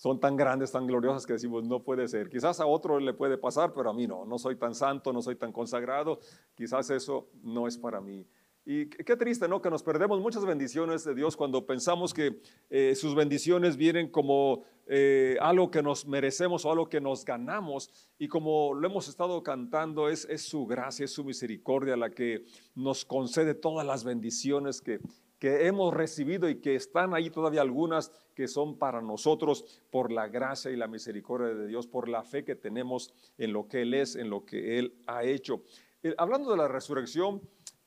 son 0.00 0.18
tan 0.18 0.34
grandes, 0.34 0.72
tan 0.72 0.86
gloriosas 0.86 1.26
que 1.26 1.34
decimos, 1.34 1.62
no 1.64 1.82
puede 1.82 2.08
ser. 2.08 2.30
Quizás 2.30 2.58
a 2.58 2.64
otro 2.64 2.98
le 2.98 3.12
puede 3.12 3.36
pasar, 3.36 3.74
pero 3.74 3.90
a 3.90 3.92
mí 3.92 4.06
no. 4.06 4.24
No 4.24 4.38
soy 4.38 4.56
tan 4.56 4.74
santo, 4.74 5.12
no 5.12 5.20
soy 5.20 5.36
tan 5.36 5.52
consagrado. 5.52 6.20
Quizás 6.54 6.88
eso 6.88 7.28
no 7.42 7.68
es 7.68 7.76
para 7.76 8.00
mí. 8.00 8.26
Y 8.64 8.86
qué 8.86 9.14
triste, 9.14 9.46
¿no? 9.46 9.60
Que 9.60 9.68
nos 9.68 9.82
perdemos 9.82 10.18
muchas 10.22 10.46
bendiciones 10.46 11.04
de 11.04 11.14
Dios 11.14 11.36
cuando 11.36 11.66
pensamos 11.66 12.14
que 12.14 12.40
eh, 12.70 12.94
sus 12.94 13.14
bendiciones 13.14 13.76
vienen 13.76 14.08
como 14.08 14.64
eh, 14.86 15.36
algo 15.38 15.70
que 15.70 15.82
nos 15.82 16.06
merecemos 16.06 16.64
o 16.64 16.72
algo 16.72 16.88
que 16.88 17.02
nos 17.02 17.22
ganamos. 17.26 17.90
Y 18.18 18.28
como 18.28 18.72
lo 18.72 18.88
hemos 18.88 19.06
estado 19.06 19.42
cantando, 19.42 20.08
es, 20.08 20.24
es 20.30 20.40
su 20.40 20.64
gracia, 20.64 21.04
es 21.04 21.12
su 21.12 21.24
misericordia 21.24 21.98
la 21.98 22.08
que 22.08 22.46
nos 22.74 23.04
concede 23.04 23.52
todas 23.52 23.86
las 23.86 24.04
bendiciones 24.04 24.80
que, 24.80 25.00
que 25.40 25.66
hemos 25.66 25.92
recibido 25.92 26.48
y 26.50 26.60
que 26.60 26.76
están 26.76 27.14
ahí 27.14 27.30
todavía 27.30 27.62
algunas 27.62 28.12
que 28.34 28.46
son 28.46 28.78
para 28.78 29.00
nosotros 29.00 29.82
por 29.90 30.12
la 30.12 30.28
gracia 30.28 30.70
y 30.70 30.76
la 30.76 30.86
misericordia 30.86 31.48
de 31.54 31.66
Dios, 31.66 31.86
por 31.86 32.08
la 32.08 32.22
fe 32.22 32.44
que 32.44 32.54
tenemos 32.54 33.12
en 33.38 33.54
lo 33.54 33.66
que 33.66 33.82
Él 33.82 33.94
es, 33.94 34.16
en 34.16 34.28
lo 34.28 34.44
que 34.44 34.78
Él 34.78 34.94
ha 35.06 35.24
hecho. 35.24 35.62
Eh, 36.02 36.14
hablando 36.18 36.50
de 36.50 36.58
la 36.58 36.68
resurrección, 36.68 37.40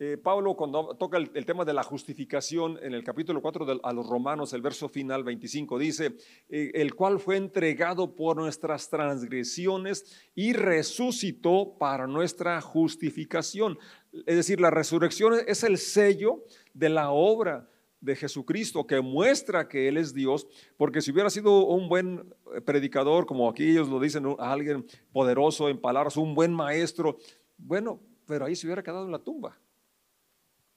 eh, 0.05 0.17
Pablo 0.17 0.55
cuando 0.55 0.98
toca 0.98 1.17
el, 1.17 1.45
tema 1.45 1.63
de 1.63 1.72
la 1.72 1.81
justificación 1.81 2.77
en 2.81 2.93
el 2.93 3.05
capítulo 3.05 3.41
4 3.41 3.79
a 3.81 3.93
los 3.93 4.05
romanos, 4.05 4.51
el 4.51 4.62
verso 4.62 4.89
final 4.89 5.24
25 5.24 5.79
dice, 5.79 6.17
eh, 6.50 6.72
el 6.74 6.93
cual 6.93 7.22
fue 7.22 7.38
entregado 7.38 8.13
por 8.13 8.36
nuestras 8.36 8.89
transgresiones 8.89 10.29
y 10.36 10.51
resucitó 10.51 11.77
para 11.79 12.05
nuestra 12.05 12.60
justificación. 12.60 13.79
Es 14.25 14.36
decir, 14.36 14.60
la 14.60 14.72
resurrección 14.72 15.36
es 15.48 15.63
el 15.63 15.77
sello 15.77 16.43
de 16.74 16.89
la 16.89 17.12
obra 17.12 17.69
de 18.01 18.17
Jesucristo 18.17 18.86
que 18.86 19.00
muestra 19.00 19.69
que 19.69 19.88
Él 19.88 19.95
es 19.95 20.13
Dios, 20.13 20.48
porque 20.75 21.00
si 21.00 21.12
hubiera 21.12 21.29
sido 21.29 21.65
un 21.65 21.88
buen 21.88 22.36
predicador, 22.65 23.25
como 23.25 23.50
aquí 23.50 23.69
ellos 23.72 23.88
lo 23.88 24.01
dicen, 24.01 24.36
alguien 24.38 24.86
poderoso 25.13 25.69
en 25.69 25.79
palabras, 25.79 26.17
un 26.17 26.36
buen 26.36 26.53
maestro, 26.53 27.17
bueno, 27.57 28.01
pero 28.25 28.43
ahí 28.45 28.55
se 28.57 28.67
hubiera 28.67 28.83
quedado 28.83 29.05
en 29.05 29.12
la 29.12 29.19
tumba. 29.19 29.57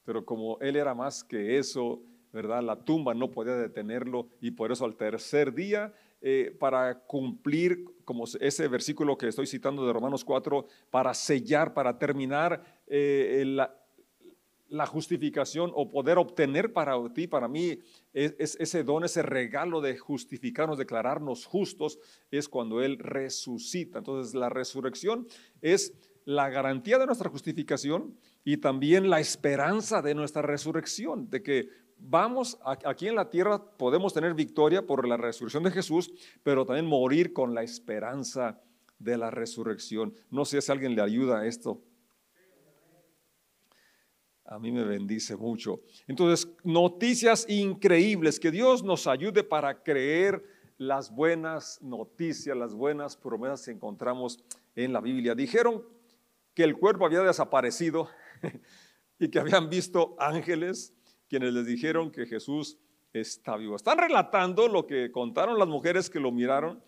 Pero 0.06 0.24
como 0.24 0.58
Él 0.60 0.76
era 0.76 0.94
más 0.94 1.22
que 1.22 1.58
eso, 1.58 2.00
¿verdad? 2.32 2.62
La 2.62 2.76
tumba 2.76 3.12
no 3.12 3.30
podía 3.30 3.56
detenerlo 3.56 4.28
y 4.40 4.52
por 4.52 4.72
eso 4.72 4.84
al 4.84 4.96
tercer 4.96 5.52
día, 5.52 5.92
eh, 6.22 6.54
para 6.58 7.00
cumplir, 7.00 7.84
como 8.04 8.24
ese 8.40 8.68
versículo 8.68 9.18
que 9.18 9.28
estoy 9.28 9.46
citando 9.46 9.86
de 9.86 9.92
Romanos 9.92 10.24
4, 10.24 10.66
para 10.90 11.12
sellar, 11.12 11.74
para 11.74 11.98
terminar 11.98 12.62
eh, 12.86 13.42
la, 13.46 14.86
justificación 14.86 15.72
o 15.74 15.90
poder 15.90 16.18
obtener 16.18 16.72
para 16.72 16.96
ti, 17.12 17.26
para 17.26 17.48
mí, 17.48 17.78
es, 18.12 18.56
ese 18.60 18.84
don, 18.84 19.04
ese 19.04 19.22
regalo 19.22 19.80
de 19.80 19.96
justificarnos, 19.96 20.78
declararnos 20.78 21.46
justos, 21.46 21.98
es 22.30 22.48
cuando 22.48 22.82
Él 22.82 22.98
resucita. 22.98 23.98
Entonces 23.98 24.34
la 24.34 24.48
resurrección 24.48 25.26
es 25.60 25.92
la 26.26 26.50
garantía 26.50 26.98
de 26.98 27.06
nuestra 27.06 27.30
justificación 27.30 28.18
y 28.44 28.58
también 28.58 29.08
la 29.08 29.20
esperanza 29.20 30.02
de 30.02 30.14
nuestra 30.14 30.42
resurrección, 30.42 31.30
de 31.30 31.42
que 31.42 31.68
vamos 31.96 32.58
aquí 32.84 33.08
en 33.08 33.14
la 33.14 33.30
tierra, 33.30 33.58
podemos 33.78 34.12
tener 34.12 34.34
victoria 34.34 34.86
por 34.86 35.08
la 35.08 35.16
resurrección 35.16 35.62
de 35.62 35.70
Jesús, 35.70 36.12
pero 36.42 36.66
también 36.66 36.84
morir 36.84 37.32
con 37.32 37.54
la 37.54 37.62
esperanza 37.62 38.60
de 38.98 39.16
la 39.16 39.30
resurrección. 39.30 40.12
No 40.30 40.44
sé 40.44 40.60
si 40.60 40.70
alguien 40.70 40.94
le 40.94 41.00
ayuda 41.00 41.40
a 41.40 41.46
esto 41.46 41.80
a 44.48 44.58
mí 44.58 44.70
me 44.70 44.84
bendice 44.84 45.36
mucho. 45.36 45.80
Entonces, 46.06 46.48
noticias 46.62 47.46
increíbles, 47.48 48.38
que 48.38 48.50
Dios 48.50 48.82
nos 48.84 49.06
ayude 49.06 49.42
para 49.42 49.82
creer 49.82 50.44
las 50.78 51.10
buenas 51.10 51.80
noticias, 51.82 52.56
las 52.56 52.74
buenas 52.74 53.16
promesas 53.16 53.64
que 53.64 53.72
encontramos 53.72 54.38
en 54.74 54.92
la 54.92 55.00
Biblia. 55.00 55.34
Dijeron 55.34 55.82
que 56.56 56.64
el 56.64 56.76
cuerpo 56.76 57.06
había 57.06 57.20
desaparecido 57.20 58.08
y 59.20 59.28
que 59.28 59.38
habían 59.38 59.70
visto 59.70 60.16
ángeles 60.18 60.92
quienes 61.28 61.52
les 61.52 61.66
dijeron 61.66 62.10
que 62.10 62.26
Jesús 62.26 62.78
está 63.12 63.56
vivo. 63.56 63.76
Están 63.76 63.98
relatando 63.98 64.66
lo 64.66 64.88
que 64.88 65.12
contaron 65.12 65.58
las 65.58 65.68
mujeres 65.68 66.10
que 66.10 66.18
lo 66.18 66.32
miraron 66.32 66.82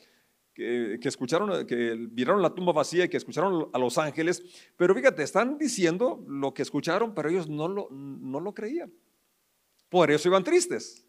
que, 0.58 0.98
escucharon, 1.04 1.66
que 1.66 1.94
vieron 2.10 2.42
la 2.42 2.52
tumba 2.52 2.72
vacía 2.72 3.04
y 3.04 3.08
que 3.08 3.16
escucharon 3.16 3.70
a 3.72 3.78
los 3.78 3.96
ángeles, 3.96 4.42
pero 4.76 4.92
fíjate, 4.92 5.22
están 5.22 5.56
diciendo 5.56 6.24
lo 6.26 6.52
que 6.52 6.62
escucharon, 6.62 7.14
pero 7.14 7.28
ellos 7.28 7.48
no 7.48 7.68
lo, 7.68 7.88
no 7.90 8.40
lo 8.40 8.52
creían. 8.52 8.92
Por 9.88 10.10
eso 10.10 10.28
iban 10.28 10.42
tristes. 10.42 11.06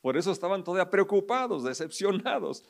Por 0.00 0.16
eso 0.16 0.32
estaban 0.32 0.64
todavía 0.64 0.90
preocupados, 0.90 1.62
decepcionados. 1.62 2.64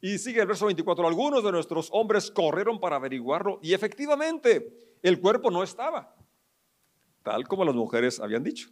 Y 0.00 0.18
sigue 0.18 0.40
el 0.40 0.46
verso 0.46 0.66
24, 0.66 1.06
algunos 1.06 1.42
de 1.42 1.52
nuestros 1.52 1.88
hombres 1.92 2.30
corrieron 2.30 2.78
para 2.78 2.96
averiguarlo 2.96 3.58
y 3.62 3.72
efectivamente 3.72 4.96
el 5.02 5.20
cuerpo 5.20 5.50
no 5.50 5.62
estaba, 5.62 6.14
tal 7.22 7.48
como 7.48 7.64
las 7.64 7.74
mujeres 7.74 8.20
habían 8.20 8.42
dicho, 8.42 8.68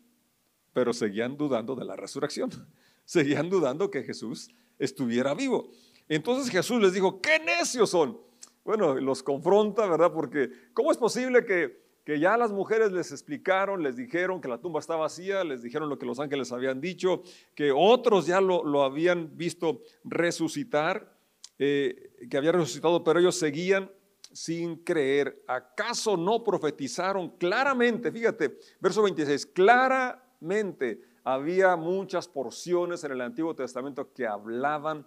pero 0.73 0.93
seguían 0.93 1.37
dudando 1.37 1.75
de 1.75 1.85
la 1.85 1.97
resurrección, 1.97 2.51
seguían 3.05 3.49
dudando 3.49 3.91
que 3.91 4.03
Jesús 4.03 4.51
estuviera 4.79 5.35
vivo. 5.35 5.71
Entonces 6.09 6.51
Jesús 6.51 6.81
les 6.83 6.93
dijo, 6.93 7.21
qué 7.21 7.39
necios 7.39 7.91
son. 7.91 8.21
Bueno, 8.65 8.95
los 8.95 9.23
confronta, 9.23 9.87
¿verdad? 9.87 10.13
Porque 10.13 10.51
¿cómo 10.73 10.91
es 10.91 10.99
posible 10.99 11.45
que, 11.45 11.85
que 12.05 12.19
ya 12.19 12.37
las 12.37 12.53
mujeres 12.53 12.93
les 12.93 13.13
explicaron, 13.13 13.83
les 13.83 13.97
dijeron 13.97 14.41
que 14.41 14.49
la 14.49 14.59
tumba 14.59 14.81
estaba 14.81 15.01
vacía, 15.01 15.45
les 15.45 15.63
dijeron 15.63 15.89
lo 15.89 15.99
que 15.99 16.07
los 16.07 16.21
ángeles 16.21 16.53
habían 16.53 16.81
dicho, 16.81 17.23
que 17.55 17.73
otros 17.73 18.27
ya 18.27 18.41
lo, 18.41 18.65
lo 18.65 18.83
habían 18.83 19.37
visto 19.37 19.83
resucitar, 20.05 21.14
eh, 21.59 22.17
que 22.29 22.37
había 22.37 22.53
resucitado, 22.53 23.03
pero 23.05 23.21
ellos 23.21 23.39
seguían 23.39 23.91
sin 24.33 24.77
creer. 24.77 25.45
¿Acaso 25.47 26.17
no 26.17 26.43
profetizaron 26.43 27.37
claramente? 27.37 28.11
Fíjate, 28.11 28.59
verso 28.81 29.03
26, 29.03 29.47
claramente 29.47 31.01
había 31.23 31.77
muchas 31.77 32.29
porciones 32.29 33.03
en 33.05 33.13
el 33.13 33.21
Antiguo 33.21 33.55
Testamento 33.55 34.13
que 34.13 34.27
hablaban 34.27 35.07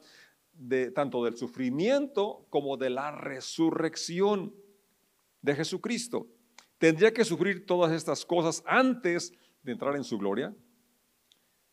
de, 0.53 0.91
tanto 0.91 1.23
del 1.23 1.37
sufrimiento 1.37 2.47
como 2.49 2.77
de 2.77 2.89
la 2.89 3.11
resurrección 3.11 4.55
de 5.41 5.55
Jesucristo. 5.55 6.27
Tendría 6.77 7.13
que 7.13 7.25
sufrir 7.25 7.65
todas 7.65 7.91
estas 7.91 8.25
cosas 8.25 8.63
antes 8.65 9.33
de 9.61 9.73
entrar 9.73 9.95
en 9.95 10.03
su 10.03 10.17
gloria. 10.17 10.55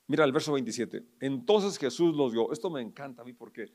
Mira 0.06 0.24
el 0.24 0.32
verso 0.32 0.52
27. 0.52 1.02
Entonces 1.20 1.78
Jesús 1.78 2.14
los 2.14 2.32
dio. 2.32 2.52
Esto 2.52 2.68
me 2.70 2.82
encanta 2.82 3.22
a 3.22 3.24
mí 3.24 3.32
porque 3.32 3.72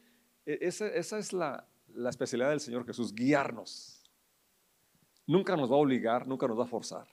e, 0.50 0.58
esa, 0.62 1.18
es 1.18 1.32
la, 1.32 1.68
la 1.94 2.10
especialidad 2.10 2.50
del 2.50 2.60
Señor 2.60 2.86
Jesús, 2.86 3.14
guiarnos. 3.14 4.04
Nunca 5.28 5.56
nos 5.56 5.72
va 5.72 5.76
a 5.76 5.80
obligar, 5.80 6.28
nunca 6.28 6.48
nos 6.48 6.58
va 6.58 6.64
a 6.64 6.68
forzar. 6.68 7.08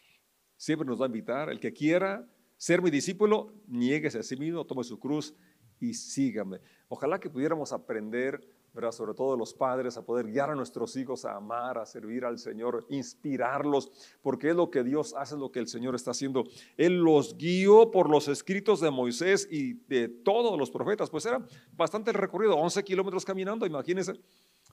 Siempre 0.57 0.87
nos 0.87 0.99
va 0.99 1.05
a 1.05 1.09
invitar. 1.09 1.51
El 1.51 1.61
que 1.61 1.73
quiera 1.73 2.27
ser 2.57 2.81
mi 2.81 2.91
discípulo, 2.91 3.53
nieguese 3.67 4.21
a 4.21 4.23
sí 4.23 4.37
mismo, 4.37 4.65
tome 4.65 4.85
su 4.85 4.99
cruz 4.99 5.35
y 5.79 5.93
sígame. 5.93 6.61
Ojalá 6.89 7.21
que 7.21 7.29
pudiéramos 7.29 7.73
aprender, 7.73 8.41
sobre 8.93 9.15
todo 9.15 9.37
los 9.37 9.55
padres, 9.55 9.97
a 9.97 10.05
poder 10.05 10.27
guiar 10.27 10.51
a 10.51 10.55
nuestros 10.55 10.97
hijos 10.97 11.25
a 11.25 11.37
amar, 11.37 11.79
a 11.79 11.87
servir 11.87 12.25
al 12.25 12.39
Señor, 12.39 12.87
inspirarlos, 12.89 13.91
porque 14.23 14.51
es 14.51 14.57
lo 14.57 14.71
que 14.71 14.85
Dios 14.85 15.15
hace, 15.17 15.35
es 15.35 15.41
lo 15.41 15.51
que 15.51 15.59
el 15.59 15.69
Señor 15.69 15.95
está 15.95 16.11
haciendo. 16.11 16.45
Él 16.77 16.99
los 16.99 17.37
guió 17.37 17.91
por 17.91 18.11
los 18.11 18.29
escritos 18.29 18.81
de 18.81 18.91
Moisés 18.91 19.49
y 19.51 19.75
de 19.89 20.09
todos 20.09 20.59
los 20.59 20.71
profetas, 20.71 21.11
pues 21.11 21.25
era 21.27 21.45
bastante 21.73 22.13
recorrido, 22.13 22.57
11 22.57 22.85
kilómetros 22.85 23.25
caminando, 23.25 23.67
imagínense, 23.67 24.13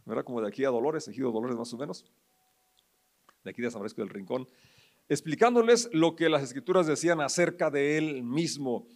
¿verdad? 0.05 0.23
como 0.23 0.41
de 0.41 0.47
aquí 0.47 0.65
a 0.65 0.69
Dolores, 0.69 1.07
ejido 1.07 1.31
Dolores 1.31 1.57
más 1.57 1.73
o 1.73 1.77
menos, 1.77 2.05
de 3.43 3.51
aquí 3.51 3.61
de 3.61 3.71
San 3.71 3.79
Francisco 3.79 4.01
del 4.01 4.09
Rincón, 4.09 4.47
explicándoles 5.09 5.89
lo 5.93 6.15
que 6.15 6.29
las 6.29 6.43
escrituras 6.43 6.87
decían 6.87 7.21
acerca 7.21 7.69
de 7.69 7.97
él 7.97 8.23
mismo 8.23 8.87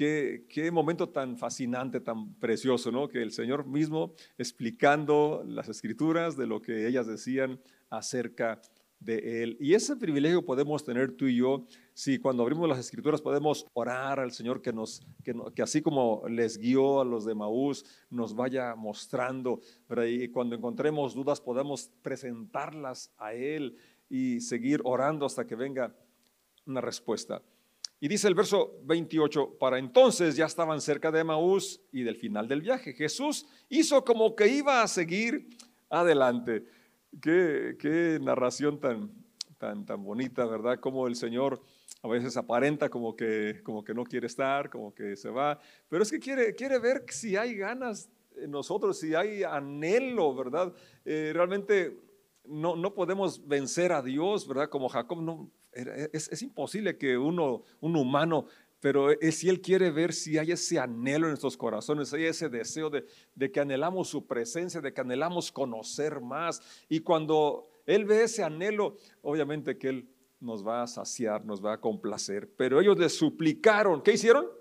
Qué, 0.00 0.70
momento 0.72 1.10
tan 1.10 1.36
fascinante, 1.36 2.00
tan 2.00 2.32
precioso, 2.36 2.90
¿no? 2.90 3.06
Que 3.06 3.20
el 3.20 3.32
Señor 3.32 3.66
mismo 3.66 4.14
explicando 4.38 5.44
las 5.46 5.68
escrituras 5.68 6.38
de 6.38 6.46
lo 6.46 6.62
que 6.62 6.86
ellas 6.88 7.06
decían 7.06 7.60
acerca 7.90 8.62
de 8.98 9.42
Él. 9.42 9.58
Y 9.60 9.74
ese 9.74 9.96
privilegio 9.96 10.42
podemos 10.42 10.84
tener 10.84 11.12
tú 11.12 11.26
y 11.26 11.36
yo 11.36 11.66
si 11.92 12.18
cuando 12.18 12.42
abrimos 12.42 12.66
las 12.66 12.78
escrituras 12.78 13.20
podemos 13.20 13.66
orar 13.74 14.20
al 14.20 14.32
Señor 14.32 14.62
que, 14.62 14.72
nos, 14.72 15.02
que, 15.22 15.34
que 15.54 15.60
así 15.60 15.82
como 15.82 16.22
les 16.30 16.56
guió 16.56 17.02
a 17.02 17.04
los 17.04 17.26
de 17.26 17.34
Maús, 17.34 17.84
nos 18.08 18.34
vaya 18.34 18.74
mostrando, 18.76 19.60
y 20.08 20.28
cuando 20.28 20.56
encontremos 20.56 21.14
dudas 21.14 21.42
podemos 21.42 21.90
presentarlas 22.00 23.12
a 23.18 23.34
Él 23.34 23.76
y 24.08 24.40
seguir 24.40 24.80
orando 24.84 25.26
hasta 25.26 25.46
que 25.46 25.56
venga 25.56 25.94
una 26.64 26.80
respuesta. 26.80 27.42
Y 28.02 28.08
dice 28.08 28.28
el 28.28 28.34
verso 28.34 28.80
28, 28.84 29.58
para 29.58 29.78
entonces 29.78 30.34
ya 30.34 30.46
estaban 30.46 30.80
cerca 30.80 31.12
de 31.12 31.22
Maús 31.22 31.82
y 31.92 32.02
del 32.02 32.16
final 32.16 32.48
del 32.48 32.62
viaje. 32.62 32.94
Jesús 32.94 33.46
hizo 33.68 34.04
como 34.04 34.34
que 34.34 34.48
iba 34.48 34.82
a 34.82 34.88
seguir 34.88 35.48
adelante. 35.90 36.64
Qué, 37.20 37.76
qué 37.78 38.18
narración 38.22 38.80
tan, 38.80 39.12
tan, 39.58 39.84
tan 39.84 40.02
bonita, 40.02 40.46
¿verdad? 40.46 40.80
Como 40.80 41.06
el 41.06 41.14
Señor 41.14 41.60
a 42.02 42.08
veces 42.08 42.36
aparenta 42.38 42.88
como 42.88 43.14
que, 43.14 43.60
como 43.62 43.84
que 43.84 43.92
no 43.92 44.04
quiere 44.04 44.26
estar, 44.26 44.70
como 44.70 44.94
que 44.94 45.16
se 45.16 45.28
va, 45.28 45.60
pero 45.88 46.02
es 46.02 46.10
que 46.10 46.18
quiere, 46.18 46.54
quiere 46.54 46.78
ver 46.78 47.04
si 47.08 47.36
hay 47.36 47.54
ganas 47.54 48.08
en 48.36 48.50
nosotros, 48.50 48.98
si 48.98 49.14
hay 49.14 49.42
anhelo, 49.42 50.34
¿verdad? 50.34 50.72
Eh, 51.04 51.32
realmente 51.34 51.98
no, 52.46 52.76
no 52.76 52.94
podemos 52.94 53.46
vencer 53.46 53.92
a 53.92 54.00
Dios, 54.00 54.48
¿verdad? 54.48 54.70
Como 54.70 54.88
Jacob 54.88 55.20
no, 55.20 55.50
es, 55.72 56.42
imposible 56.42 56.96
que 56.96 57.16
uno, 57.16 57.62
un 57.80 57.96
humano, 57.96 58.46
pero 58.80 59.10
es 59.10 59.38
si 59.38 59.48
Él 59.48 59.60
quiere 59.60 59.90
ver 59.90 60.12
si 60.12 60.38
hay 60.38 60.52
ese 60.52 60.78
anhelo 60.78 61.26
en 61.26 61.32
nuestros 61.32 61.56
corazones, 61.56 62.12
hay 62.12 62.24
ese 62.24 62.48
deseo 62.48 62.90
de, 62.90 63.04
de 63.34 63.50
que 63.50 63.60
anhelamos 63.60 64.08
su 64.08 64.26
presencia, 64.26 64.80
de 64.80 64.92
que 64.92 65.00
anhelamos 65.00 65.52
conocer 65.52 66.20
más. 66.20 66.60
Y 66.88 67.00
cuando 67.00 67.68
Él 67.86 68.04
ve 68.04 68.24
ese 68.24 68.42
anhelo, 68.42 68.96
obviamente 69.22 69.76
que 69.76 69.88
Él 69.88 70.08
nos 70.40 70.66
va 70.66 70.82
a 70.82 70.86
saciar, 70.86 71.44
nos 71.44 71.64
va 71.64 71.74
a 71.74 71.80
complacer. 71.80 72.50
Pero 72.56 72.80
ellos 72.80 72.98
le 72.98 73.08
suplicaron, 73.08 74.02
¿qué 74.02 74.12
hicieron? 74.12 74.59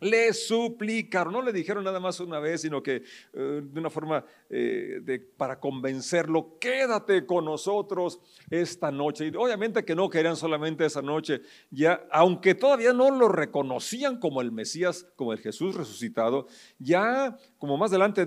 Le 0.00 0.32
suplicaron, 0.32 1.32
no 1.32 1.42
le 1.42 1.52
dijeron 1.52 1.84
nada 1.84 2.00
más 2.00 2.20
una 2.20 2.40
vez, 2.40 2.62
sino 2.62 2.82
que 2.82 3.02
eh, 3.32 3.62
de 3.62 3.80
una 3.80 3.90
forma 3.90 4.24
eh, 4.48 5.00
de, 5.02 5.20
para 5.20 5.60
convencerlo, 5.60 6.58
quédate 6.58 7.26
con 7.26 7.44
nosotros 7.44 8.20
esta 8.50 8.90
noche. 8.90 9.26
Y 9.26 9.36
obviamente 9.36 9.84
que 9.84 9.94
no 9.94 10.08
querían 10.08 10.36
solamente 10.36 10.84
esa 10.84 11.02
noche, 11.02 11.42
ya, 11.70 12.06
aunque 12.10 12.54
todavía 12.54 12.92
no 12.92 13.10
lo 13.10 13.28
reconocían 13.28 14.18
como 14.18 14.40
el 14.40 14.52
Mesías, 14.52 15.06
como 15.16 15.32
el 15.32 15.38
Jesús 15.38 15.74
resucitado, 15.74 16.46
ya 16.78 17.36
como 17.58 17.76
más 17.76 17.90
adelante 17.90 18.26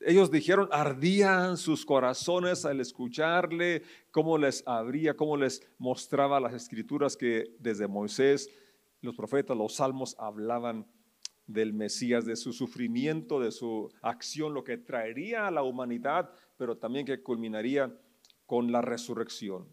ellos 0.00 0.30
dijeron, 0.30 0.68
ardían 0.70 1.56
sus 1.56 1.84
corazones 1.84 2.64
al 2.64 2.80
escucharle, 2.80 3.82
cómo 4.10 4.38
les 4.38 4.62
abría, 4.66 5.14
cómo 5.14 5.36
les 5.36 5.62
mostraba 5.78 6.40
las 6.40 6.54
escrituras 6.54 7.16
que 7.16 7.54
desde 7.58 7.86
Moisés, 7.86 8.48
los 9.02 9.16
profetas, 9.16 9.56
los 9.56 9.74
salmos 9.74 10.14
hablaban 10.18 10.86
del 11.52 11.72
Mesías, 11.72 12.24
de 12.24 12.36
su 12.36 12.52
sufrimiento, 12.52 13.40
de 13.40 13.50
su 13.50 13.90
acción, 14.02 14.54
lo 14.54 14.64
que 14.64 14.78
traería 14.78 15.46
a 15.46 15.50
la 15.50 15.62
humanidad, 15.62 16.30
pero 16.56 16.76
también 16.76 17.06
que 17.06 17.22
culminaría 17.22 17.92
con 18.46 18.70
la 18.70 18.82
resurrección. 18.82 19.68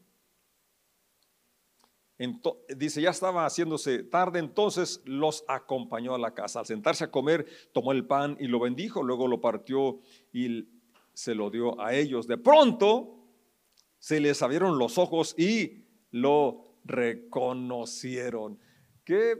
dice, 2.75 3.01
ya 3.01 3.11
estaba 3.11 3.45
haciéndose 3.45 4.03
tarde, 4.03 4.39
entonces 4.39 5.01
los 5.05 5.43
acompañó 5.47 6.15
a 6.15 6.19
la 6.19 6.33
casa. 6.33 6.59
Al 6.59 6.65
sentarse 6.65 7.03
a 7.03 7.11
comer, 7.11 7.45
tomó 7.73 7.91
el 7.91 8.05
pan 8.05 8.37
y 8.39 8.47
lo 8.47 8.59
bendijo, 8.59 9.03
luego 9.03 9.27
lo 9.27 9.39
partió 9.39 9.99
y 10.33 10.67
se 11.13 11.35
lo 11.35 11.49
dio 11.49 11.79
a 11.79 11.93
ellos. 11.93 12.27
De 12.27 12.37
pronto 12.37 13.17
se 13.99 14.19
les 14.19 14.41
abrieron 14.41 14.79
los 14.79 14.97
ojos 14.97 15.35
y 15.37 15.85
lo 16.11 16.79
reconocieron. 16.85 18.59
Qué 19.03 19.37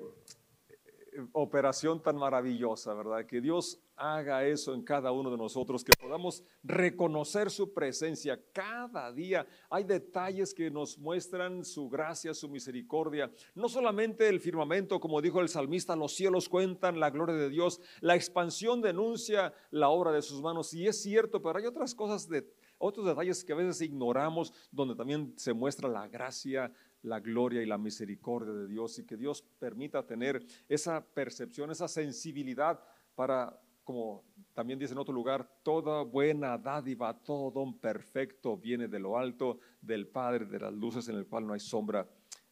operación 1.32 2.02
tan 2.02 2.18
maravillosa, 2.18 2.94
¿verdad? 2.94 3.26
Que 3.26 3.42
Dios 3.42 3.80
haga 3.96 4.46
eso 4.46 4.74
en 4.74 4.84
cada 4.84 5.12
uno 5.12 5.32
de 5.32 5.38
nosotros, 5.38 5.84
que 5.84 5.92
podamos 6.00 6.44
reconocer 6.64 7.50
su 7.50 7.74
presencia 7.74 8.40
cada 8.54 9.12
día. 9.12 9.48
Hay 9.70 9.84
detalles 9.84 10.54
que 10.54 10.70
nos 10.70 10.98
muestran 10.98 11.66
su 11.66 11.90
gracia, 11.90 12.34
su 12.34 12.48
misericordia. 12.48 13.32
No 13.56 13.68
solamente 13.68 14.30
el 14.30 14.40
firmamento, 14.40 15.00
como 15.00 15.22
dijo 15.22 15.42
el 15.42 15.50
salmista, 15.50 15.96
los 15.96 16.14
cielos 16.14 16.48
cuentan 16.48 17.00
la 17.00 17.10
gloria 17.10 17.36
de 17.36 17.50
Dios, 17.50 17.82
la 18.02 18.16
expansión 18.16 18.82
denuncia 18.82 19.54
la 19.72 19.90
obra 19.90 20.12
de 20.12 20.22
sus 20.22 20.42
manos, 20.42 20.74
y 20.74 20.88
es 20.88 21.02
cierto, 21.02 21.42
pero 21.42 21.58
hay 21.58 21.66
otras 21.66 21.96
cosas 21.96 22.30
de 22.30 22.48
otros 22.78 23.06
detalles 23.08 23.44
que 23.44 23.54
a 23.54 23.56
veces 23.56 23.82
ignoramos, 23.82 24.54
donde 24.72 24.96
también 24.96 25.34
se 25.36 25.54
muestra 25.54 25.90
la 25.90 26.08
gracia, 26.08 26.72
la 27.04 27.20
gloria 27.20 27.62
y 27.62 27.66
la 27.66 27.78
misericordia 27.78 28.54
de 28.54 28.68
Dios 28.68 29.00
y 29.00 29.06
que 29.06 29.18
Dios 29.18 29.44
permita 29.60 30.06
tener 30.06 30.46
esa 30.68 31.06
percepción, 31.06 31.72
esa 31.72 31.88
sensibilidad 31.88 32.80
para, 33.16 33.60
como 33.84 34.24
también 34.54 34.80
dice 34.80 34.94
en 34.94 35.00
otro 35.00 35.14
lugar, 35.14 35.50
toda 35.64 36.04
buena 36.04 36.58
dádiva, 36.58 37.14
todo 37.24 37.52
don 37.52 37.80
perfecto 37.80 38.58
viene 38.58 38.88
de 38.88 39.00
lo 39.00 39.18
alto, 39.18 39.60
del 39.82 40.08
Padre 40.08 40.46
de 40.46 40.60
las 40.60 40.74
luces 40.74 41.08
en 41.10 41.16
el 41.16 41.28
cual 41.28 41.48
no 41.48 41.54
hay 41.54 41.60
sombra 41.60 42.08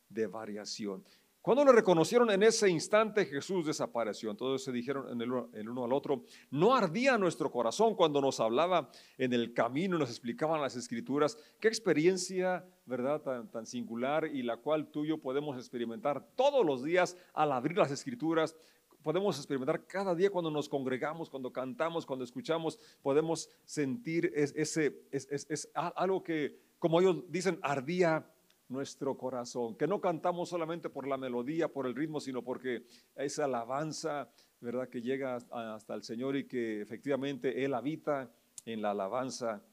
de 0.10 0.28
variación. 0.28 1.04
Cuando 1.46 1.64
lo 1.64 1.74
reconocieron 1.74 2.32
en 2.32 2.42
ese 2.42 2.72
instante, 2.72 3.24
Jesús 3.24 3.68
desapareció. 3.68 4.32
Entonces 4.32 4.66
se 4.66 4.72
dijeron 4.72 5.12
en 5.12 5.22
el, 5.22 5.70
uno 5.70 5.84
al 5.84 5.94
otro, 5.94 6.24
no 6.50 6.74
ardía 6.74 7.20
nuestro 7.20 7.52
corazón 7.52 7.94
cuando 7.94 8.20
nos 8.20 8.40
hablaba 8.40 8.90
en 9.20 9.32
el 9.32 9.54
camino, 9.54 10.00
nos 10.00 10.10
explicaban 10.10 10.60
las 10.60 10.76
escrituras. 10.76 11.38
Qué 11.60 11.68
experiencia, 11.68 12.66
¿verdad? 12.88 13.22
Tan, 13.52 13.68
singular 13.68 14.26
y 14.26 14.42
la 14.42 14.58
cual 14.58 14.88
tú 14.88 15.06
y 15.06 15.10
yo 15.10 15.20
podemos 15.20 15.56
experimentar 15.56 16.28
todos 16.36 16.66
los 16.66 16.84
días 16.84 17.16
al 17.32 17.52
abrir 17.52 17.78
las 17.78 17.92
escrituras. 17.92 18.56
Podemos 19.04 19.38
experimentar 19.38 19.86
cada 19.86 20.16
día 20.16 20.32
cuando 20.32 20.50
nos 20.50 20.68
congregamos, 20.68 21.30
cuando 21.30 21.54
cantamos, 21.54 22.08
cuando 22.08 22.26
escuchamos, 22.26 22.80
podemos 23.04 23.52
sentir 23.66 24.32
ese, 24.34 25.00
es, 25.12 25.28
es 25.30 25.72
algo 25.76 26.24
que, 26.24 26.60
como 26.80 27.00
ellos 27.02 27.24
dicen, 27.30 27.60
ardía 27.62 28.32
nuestro 28.68 29.18
corazón, 29.18 29.76
que 29.76 29.88
no 29.88 30.02
cantamos 30.02 30.50
solamente 30.50 30.90
por 30.90 31.08
la 31.08 31.18
melodía, 31.18 31.68
por 31.68 31.86
el 31.86 31.96
ritmo, 31.96 32.20
sino 32.20 32.42
porque 32.42 32.84
esa 33.16 33.46
alabanza, 33.46 34.30
¿verdad?, 34.60 34.90
que 34.90 35.02
llega 35.02 35.36
hasta 35.36 35.94
el 35.94 36.04
Señor 36.04 36.36
y 36.36 36.48
que 36.48 36.82
efectivamente 36.82 37.64
Él 37.64 37.74
habita 37.74 38.32
en 38.66 38.82
la 38.82 38.92
alabanza 38.92 39.64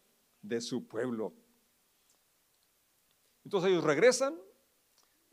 de 0.43 0.61
su 0.61 0.87
pueblo. 0.87 1.33
Entonces 3.45 3.71
ellos 3.71 3.85
regresan 3.85 4.39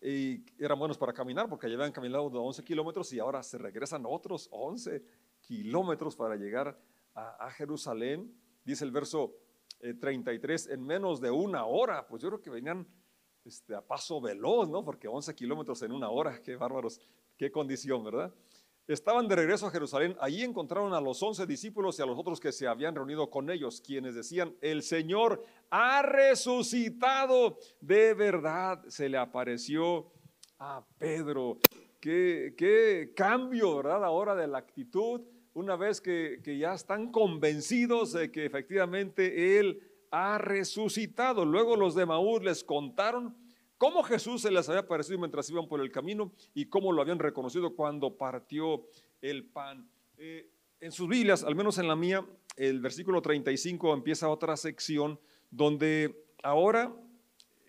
y 0.01 0.45
eran 0.57 0.79
buenos 0.79 0.97
para 0.97 1.13
caminar 1.13 1.49
porque 1.49 1.67
ya 1.67 1.75
habían 1.75 1.91
caminado 1.91 2.29
de 2.29 2.37
11 2.37 2.63
kilómetros 2.63 3.11
y 3.13 3.19
ahora 3.19 3.43
se 3.43 3.57
regresan 3.57 4.03
otros 4.05 4.47
11 4.51 5.03
kilómetros 5.41 6.15
para 6.15 6.35
llegar 6.35 6.79
a, 7.13 7.51
Jerusalén. 7.51 8.33
Dice 8.63 8.85
el 8.85 8.91
verso 8.91 9.35
33, 9.79 10.67
eh, 10.67 10.73
en 10.73 10.85
menos 10.85 11.19
de 11.19 11.31
una 11.31 11.65
hora, 11.65 12.07
pues 12.07 12.21
yo 12.21 12.29
creo 12.29 12.41
que 12.41 12.49
venían 12.49 12.87
este, 13.49 13.75
a 13.75 13.81
paso 13.81 14.21
veloz, 14.21 14.69
¿no? 14.69 14.85
Porque 14.85 15.07
11 15.07 15.33
kilómetros 15.35 15.81
en 15.81 15.91
una 15.91 16.09
hora, 16.09 16.39
qué 16.41 16.55
bárbaros, 16.55 17.01
qué 17.35 17.51
condición, 17.51 18.03
¿verdad? 18.03 18.31
Estaban 18.87 19.27
de 19.27 19.35
regreso 19.35 19.67
a 19.67 19.71
Jerusalén, 19.71 20.15
allí 20.19 20.43
encontraron 20.43 20.93
a 20.93 21.01
los 21.01 21.21
11 21.21 21.45
discípulos 21.45 21.99
y 21.99 22.01
a 22.01 22.05
los 22.05 22.17
otros 22.17 22.39
que 22.39 22.51
se 22.51 22.67
habían 22.67 22.95
reunido 22.95 23.29
con 23.29 23.49
ellos, 23.49 23.81
quienes 23.81 24.15
decían, 24.15 24.55
el 24.61 24.81
Señor 24.81 25.43
ha 25.69 26.01
resucitado, 26.01 27.57
de 27.81 28.13
verdad 28.13 28.83
se 28.87 29.09
le 29.09 29.17
apareció 29.17 30.11
a 30.57 30.83
Pedro. 30.97 31.57
Qué, 31.99 32.53
qué 32.57 33.11
cambio, 33.15 33.77
¿verdad? 33.77 34.03
Ahora 34.05 34.35
de 34.35 34.47
la 34.47 34.59
actitud, 34.59 35.21
una 35.53 35.75
vez 35.75 36.01
que, 36.01 36.39
que 36.43 36.57
ya 36.57 36.73
están 36.73 37.11
convencidos 37.11 38.13
de 38.13 38.31
que 38.31 38.45
efectivamente 38.45 39.59
Él 39.59 39.88
ha 40.11 40.37
resucitado. 40.37 41.45
Luego 41.45 41.75
los 41.75 41.95
de 41.95 42.05
Maús 42.05 42.43
les 42.43 42.63
contaron 42.63 43.35
cómo 43.77 44.03
Jesús 44.03 44.41
se 44.41 44.51
les 44.51 44.67
había 44.69 44.81
aparecido 44.81 45.19
mientras 45.19 45.49
iban 45.49 45.67
por 45.67 45.81
el 45.81 45.91
camino 45.91 46.31
y 46.53 46.65
cómo 46.65 46.91
lo 46.91 47.01
habían 47.01 47.19
reconocido 47.19 47.75
cuando 47.75 48.17
partió 48.17 48.85
el 49.21 49.45
pan. 49.45 49.89
Eh, 50.17 50.49
en 50.79 50.91
sus 50.91 51.07
Biblias, 51.07 51.43
al 51.43 51.55
menos 51.55 51.77
en 51.77 51.87
la 51.87 51.95
mía, 51.95 52.25
el 52.55 52.79
versículo 52.81 53.21
35 53.21 53.93
empieza 53.93 54.29
otra 54.29 54.57
sección 54.57 55.19
donde 55.49 56.25
ahora 56.43 56.93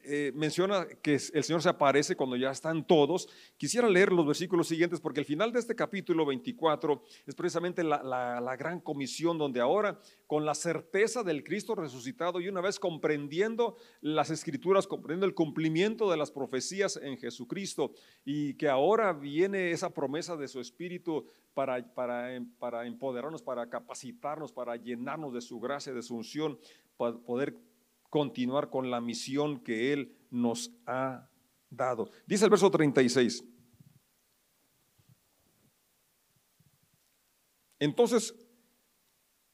eh, 0.05 0.33
menciona 0.35 0.87
que 1.03 1.15
el 1.15 1.45
Señor 1.45 1.63
se 1.63 1.69
aparece 1.69 2.17
cuando 2.17 2.37
ya 2.37 2.51
están 2.51 2.87
todos. 2.87 3.29
Quisiera 3.57 3.89
leer 3.89 4.13
los 4.13 4.27
versículos 4.27 4.69
siguientes 4.69 5.01
porque 5.01 5.21
el 5.21 5.27
final 5.27 5.53
de 5.53 5.59
este 5.59 5.75
capítulo 5.75 6.25
24 6.27 7.03
es 7.27 7.35
precisamente 7.35 7.85
la, 7.85 8.03
la, 8.03 8.57
gran 8.57 8.81
comisión 8.81 9.39
donde 9.39 9.61
ahora, 9.61 10.01
con 10.27 10.45
la 10.45 10.55
certeza 10.55 11.23
del 11.23 11.45
Cristo 11.45 11.75
resucitado 11.75 12.41
y 12.41 12.49
una 12.49 12.61
vez 12.61 12.79
comprendiendo 12.79 13.77
las 14.01 14.31
escrituras, 14.31 14.87
comprendiendo 14.87 15.27
el 15.27 15.35
cumplimiento 15.35 16.11
de 16.11 16.17
las 16.17 16.31
profecías 16.31 16.99
en 17.03 17.19
Jesucristo 17.19 17.93
y 18.25 18.55
que 18.55 18.69
ahora 18.69 19.13
viene 19.13 19.71
esa 19.71 19.93
promesa 19.93 20.37
de 20.37 20.49
su 20.49 20.61
Espíritu 20.61 21.27
para, 21.55 21.83
para, 21.95 22.41
para 22.59 22.87
empoderarnos, 22.87 23.43
para 23.43 23.69
capacitarnos, 23.69 24.53
para 24.53 24.77
llenarnos 24.77 25.33
de 25.33 25.41
su 25.41 25.61
gracia, 25.61 25.93
de 25.93 26.03
su 26.03 26.17
unción, 26.17 26.59
para 26.97 27.17
poder 27.19 27.57
continuar 28.11 28.69
con 28.69 28.91
la 28.91 29.01
misión 29.01 29.61
que 29.61 29.93
Él 29.93 30.15
nos 30.31 30.73
ha 30.85 31.31
dado. 31.71 32.11
Dice 32.27 32.45
el 32.45 32.51
verso 32.51 32.71
36. 32.71 33.45
Entonces, 37.79 38.35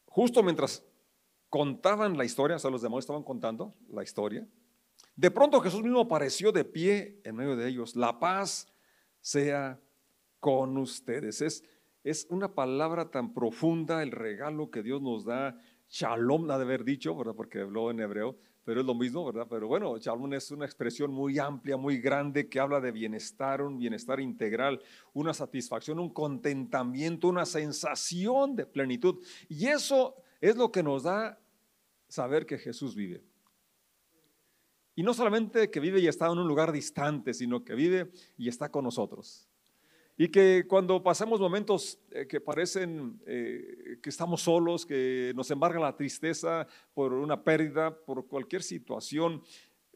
justo 0.06 0.42
mientras 0.42 0.84
contaban 1.48 2.16
la 2.18 2.24
historia, 2.24 2.56
o 2.56 2.58
sea, 2.58 2.70
los 2.70 2.82
demás 2.82 3.00
estaban 3.00 3.22
contando 3.22 3.76
la 3.88 4.02
historia, 4.02 4.48
de 5.14 5.30
pronto 5.30 5.60
Jesús 5.60 5.82
mismo 5.82 6.00
apareció 6.00 6.50
de 6.50 6.64
pie 6.64 7.20
en 7.24 7.36
medio 7.36 7.56
de 7.56 7.68
ellos. 7.68 7.94
La 7.94 8.18
paz 8.18 8.66
sea 9.20 9.80
con 10.40 10.76
ustedes. 10.76 11.40
Es, 11.40 11.64
es 12.04 12.26
una 12.30 12.54
palabra 12.54 13.10
tan 13.10 13.32
profunda, 13.32 14.02
el 14.02 14.10
regalo 14.10 14.70
que 14.70 14.82
Dios 14.82 15.00
nos 15.00 15.24
da 15.24 15.58
Shalom 15.88 16.50
ha 16.50 16.58
de 16.58 16.64
haber 16.64 16.84
dicho, 16.84 17.14
¿verdad? 17.16 17.34
Porque 17.34 17.60
habló 17.60 17.90
en 17.90 18.00
hebreo, 18.00 18.36
pero 18.64 18.80
es 18.80 18.86
lo 18.86 18.94
mismo, 18.94 19.24
¿verdad? 19.24 19.46
Pero 19.48 19.68
bueno, 19.68 19.96
shalom 19.98 20.32
es 20.32 20.50
una 20.50 20.64
expresión 20.64 21.12
muy 21.12 21.38
amplia, 21.38 21.76
muy 21.76 21.98
grande, 21.98 22.48
que 22.48 22.58
habla 22.58 22.80
de 22.80 22.90
bienestar, 22.90 23.62
un 23.62 23.78
bienestar 23.78 24.18
integral, 24.18 24.82
una 25.12 25.32
satisfacción, 25.32 26.00
un 26.00 26.10
contentamiento, 26.12 27.28
una 27.28 27.46
sensación 27.46 28.56
de 28.56 28.66
plenitud. 28.66 29.24
Y 29.48 29.66
eso 29.66 30.16
es 30.40 30.56
lo 30.56 30.72
que 30.72 30.82
nos 30.82 31.04
da 31.04 31.38
saber 32.08 32.46
que 32.46 32.58
Jesús 32.58 32.94
vive. 32.94 33.22
Y 34.96 35.02
no 35.02 35.14
solamente 35.14 35.70
que 35.70 35.78
vive 35.78 36.00
y 36.00 36.08
está 36.08 36.26
en 36.26 36.38
un 36.38 36.48
lugar 36.48 36.72
distante, 36.72 37.34
sino 37.34 37.62
que 37.62 37.74
vive 37.74 38.10
y 38.36 38.48
está 38.48 38.70
con 38.70 38.82
nosotros. 38.82 39.48
Y 40.16 40.28
que 40.28 40.64
cuando 40.66 41.02
pasamos 41.02 41.40
momentos 41.40 41.98
eh, 42.10 42.26
que 42.26 42.40
parecen 42.40 43.20
eh, 43.26 43.98
que 44.02 44.08
estamos 44.08 44.42
solos, 44.42 44.86
que 44.86 45.32
nos 45.36 45.50
embarga 45.50 45.78
la 45.78 45.94
tristeza 45.94 46.66
por 46.94 47.12
una 47.12 47.42
pérdida, 47.42 47.94
por 47.94 48.26
cualquier 48.26 48.62
situación, 48.62 49.42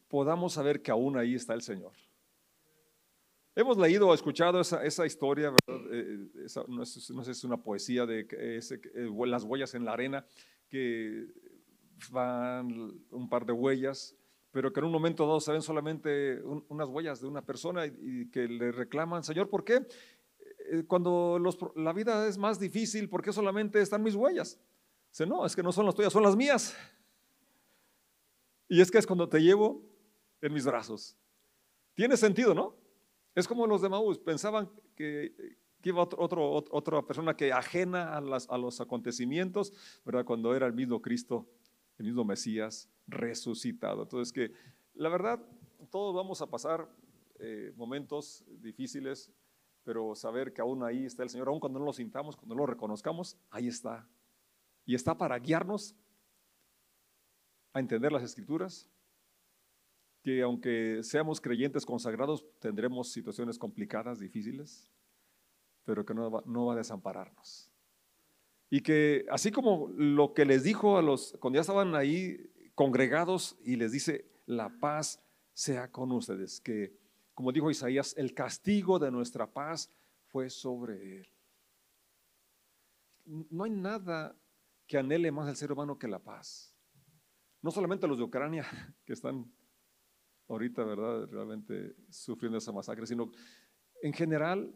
podamos 0.07 0.53
saber 0.53 0.81
que 0.81 0.91
aún 0.91 1.17
ahí 1.17 1.35
está 1.35 1.53
el 1.53 1.61
Señor. 1.61 1.93
Hemos 3.53 3.77
leído 3.77 4.07
o 4.07 4.13
escuchado 4.13 4.61
esa, 4.61 4.83
esa 4.85 5.05
historia, 5.05 5.49
¿verdad? 5.51 5.85
Eh, 5.91 6.27
esa, 6.45 6.63
no, 6.69 6.83
es, 6.83 7.09
no, 7.11 7.21
es 7.21 7.43
una 7.43 7.57
poesía 7.57 8.05
de 8.05 8.25
ese, 8.57 8.75
eh, 8.93 9.09
las 9.25 9.43
huellas 9.43 9.73
en 9.73 9.83
la 9.83 9.91
arena, 9.91 10.25
que 10.69 11.27
van 12.11 13.01
un 13.11 13.29
par 13.29 13.45
de 13.45 13.51
huellas, 13.51 14.15
pero 14.51 14.71
que 14.71 14.79
en 14.79 14.85
un 14.85 14.91
momento 14.91 15.25
dado 15.25 15.41
se 15.41 15.51
ven 15.51 15.61
solamente 15.61 16.41
un, 16.43 16.63
unas 16.69 16.87
huellas 16.87 17.19
de 17.19 17.27
una 17.27 17.41
persona 17.41 17.85
y, 17.85 17.93
y, 18.01 18.31
que 18.31 18.47
le 18.47 18.71
reclaman, 18.71 19.23
Señor, 19.23 19.49
¿por 19.49 19.65
qué? 19.65 19.85
Eh, 20.71 20.85
cuando 20.87 21.37
los, 21.37 21.57
la 21.75 21.91
vida 21.91 22.25
es 22.27 22.37
más 22.37 22.57
difícil, 22.57 23.09
¿por 23.09 23.21
qué 23.21 23.33
solamente 23.33 23.81
están 23.81 24.01
mis 24.01 24.15
huellas? 24.15 24.57
Dice, 25.09 25.25
no, 25.25 25.45
es 25.45 25.53
que 25.53 25.61
no 25.61 25.73
son 25.73 25.85
las 25.85 25.95
tuyas, 25.95 26.13
son 26.13 26.23
las 26.23 26.37
mías. 26.37 26.73
Y 28.69 28.79
es 28.79 28.89
que 28.89 28.97
es 28.97 29.05
cuando 29.05 29.27
te 29.27 29.39
llevo 29.39 29.83
en 30.39 30.53
mis 30.53 30.65
brazos. 30.65 31.17
Tiene 31.93 32.15
sentido, 32.15 32.53
¿no? 32.53 32.77
Es 33.35 33.49
como 33.49 33.67
los 33.67 33.81
de 33.81 33.89
Maús, 33.89 34.17
pensaban 34.17 34.69
que, 34.95 35.57
que 35.81 35.89
iba 35.89 36.03
otro, 36.03 36.23
otro, 36.23 36.53
otra 36.71 37.01
persona 37.01 37.35
que 37.35 37.51
ajena 37.51 38.15
a, 38.15 38.21
las, 38.21 38.49
a 38.49 38.57
los 38.57 38.79
acontecimientos, 38.79 39.73
¿verdad? 40.05 40.23
Cuando 40.23 40.55
era 40.55 40.67
el 40.67 40.73
mismo 40.73 41.01
Cristo, 41.01 41.49
el 41.97 42.05
mismo 42.05 42.23
Mesías 42.23 42.89
resucitado. 43.07 44.03
Entonces 44.03 44.31
que 44.31 44.53
la 44.93 45.09
verdad, 45.09 45.45
todos 45.89 46.15
vamos 46.15 46.41
a 46.41 46.47
pasar 46.49 46.89
eh, 47.39 47.73
momentos 47.75 48.45
difíciles, 48.61 49.29
pero 49.83 50.15
saber 50.15 50.53
que 50.53 50.61
aún 50.61 50.83
ahí 50.83 51.05
está 51.05 51.23
el 51.23 51.29
Señor, 51.29 51.47
aún 51.47 51.59
cuando 51.59 51.79
no 51.79 51.85
lo 51.85 51.93
sintamos, 51.93 52.35
cuando 52.35 52.55
no 52.55 52.61
lo 52.61 52.67
reconozcamos, 52.67 53.37
ahí 53.49 53.67
está. 53.67 54.07
Y 54.85 54.95
está 54.95 55.17
para 55.17 55.37
guiarnos 55.39 55.95
a 57.73 57.79
entender 57.79 58.11
las 58.11 58.23
escrituras, 58.23 58.89
que 60.23 60.41
aunque 60.41 60.99
seamos 61.03 61.41
creyentes 61.41 61.85
consagrados, 61.85 62.45
tendremos 62.59 63.11
situaciones 63.11 63.57
complicadas, 63.57 64.19
difíciles, 64.19 64.89
pero 65.83 66.05
que 66.05 66.13
no 66.13 66.29
va, 66.29 66.73
a 66.73 66.77
desampararnos. 66.77 67.71
Y 68.69 68.81
que 68.81 69.25
así 69.29 69.51
como 69.51 69.89
lo 69.95 70.33
que 70.33 70.45
les 70.45 70.63
dijo 70.63 70.97
a 70.97 71.01
los, 71.01 71.35
cuando 71.39 71.57
ya 71.57 71.61
estaban 71.61 71.95
ahí 71.95 72.49
congregados 72.75 73.57
y 73.63 73.75
les 73.75 73.91
dice, 73.91 74.25
la 74.45 74.69
paz 74.79 75.21
sea 75.53 75.91
con 75.91 76.11
ustedes, 76.11 76.61
que 76.61 77.00
como 77.41 77.51
dijo 77.51 77.71
Isaías, 77.71 78.13
el 78.17 78.35
castigo 78.35 78.99
de 78.99 79.09
nuestra 79.09 79.51
paz 79.51 79.91
fue 80.27 80.47
sobre 80.47 81.21
él. 81.21 81.27
No 83.25 83.63
hay 83.63 83.71
nada 83.71 84.37
que 84.85 84.99
anhele 84.99 85.31
más 85.31 85.49
al 85.49 85.55
ser 85.55 85.71
humano 85.71 85.97
que 85.97 86.07
la 86.07 86.19
paz. 86.19 86.77
No 87.63 87.71
solamente 87.71 88.07
los 88.07 88.19
de 88.19 88.25
Ucrania, 88.25 88.63
que 89.05 89.13
están 89.13 89.51
ahorita, 90.49 90.83
¿verdad? 90.83 91.27
Realmente 91.31 91.95
sufriendo 92.11 92.59
esa 92.59 92.71
masacre, 92.71 93.07
sino 93.07 93.31
en 94.03 94.13
general, 94.13 94.71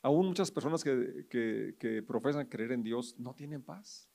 aún 0.00 0.28
muchas 0.28 0.50
personas 0.50 0.82
que, 0.82 1.26
que, 1.28 1.76
que 1.78 2.02
profesan 2.02 2.48
creer 2.48 2.72
en 2.72 2.82
Dios 2.82 3.14
no 3.18 3.34
tienen 3.34 3.62
paz. 3.62 4.08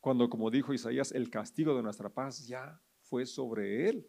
Cuando, 0.00 0.28
como 0.28 0.50
dijo 0.50 0.74
Isaías, 0.74 1.12
el 1.12 1.30
castigo 1.30 1.74
de 1.74 1.82
nuestra 1.82 2.10
paz 2.10 2.46
ya 2.46 2.78
fue 3.00 3.24
sobre 3.24 3.88
él. 3.88 4.06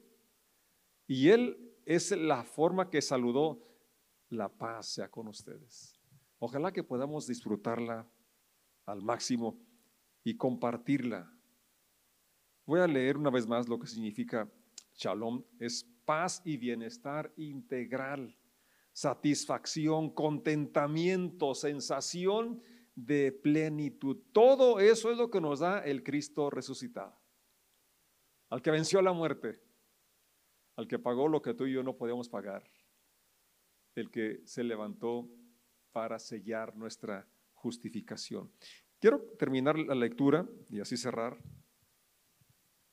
Y 1.12 1.28
él 1.28 1.76
es 1.86 2.12
la 2.12 2.46
forma 2.46 2.90
que 2.90 3.02
saludó, 3.02 3.68
la 4.30 4.48
paz 4.48 4.94
sea 4.94 5.12
con 5.12 5.28
ustedes. 5.28 6.00
Ojalá 6.40 6.72
que 6.72 6.86
podamos 6.86 7.28
disfrutarla 7.28 8.10
al 8.86 9.02
máximo 9.02 9.60
y 10.24 10.38
compartirla 10.38 11.30
Voy 12.66 12.80
a 12.80 12.88
leer 12.88 13.18
una 13.18 13.30
vez 13.30 13.46
más 13.46 13.68
lo 13.68 13.78
que 13.78 13.88
significa 13.88 14.50
shalom. 14.96 15.44
Es 15.60 15.84
paz 16.06 16.42
y 16.46 16.56
bienestar 16.56 17.34
integral, 17.36 18.38
satisfacción, 18.94 20.12
contentamiento, 20.12 21.54
sensación 21.54 22.64
de 22.96 23.34
plenitud. 23.34 24.18
Todo 24.32 24.80
eso 24.80 25.12
es 25.12 25.18
lo 25.18 25.30
que 25.30 25.42
nos 25.42 25.60
da 25.60 25.80
el 25.80 26.04
Cristo 26.04 26.50
resucitado. 26.50 27.20
Al 28.50 28.62
que 28.62 28.72
venció 28.72 29.02
la 29.02 29.12
muerte, 29.12 29.62
al 30.82 30.88
que 30.88 31.00
pagó 31.00 31.28
lo 31.28 31.42
que 31.42 31.54
tú 31.54 31.66
y 31.66 31.74
yo 31.74 31.84
no 31.84 31.96
podíamos 31.96 32.28
pagar, 32.28 32.64
el 33.96 34.12
que 34.12 34.42
se 34.46 34.64
levantó 34.64 35.30
para 35.92 36.20
sellar 36.20 36.76
nuestra 36.76 37.28
justificación. 37.54 38.52
Quiero 39.00 39.22
terminar 39.40 39.78
la 39.78 39.96
lectura 39.96 40.48
y 40.70 40.80
así 40.80 40.98
cerrar 40.98 41.38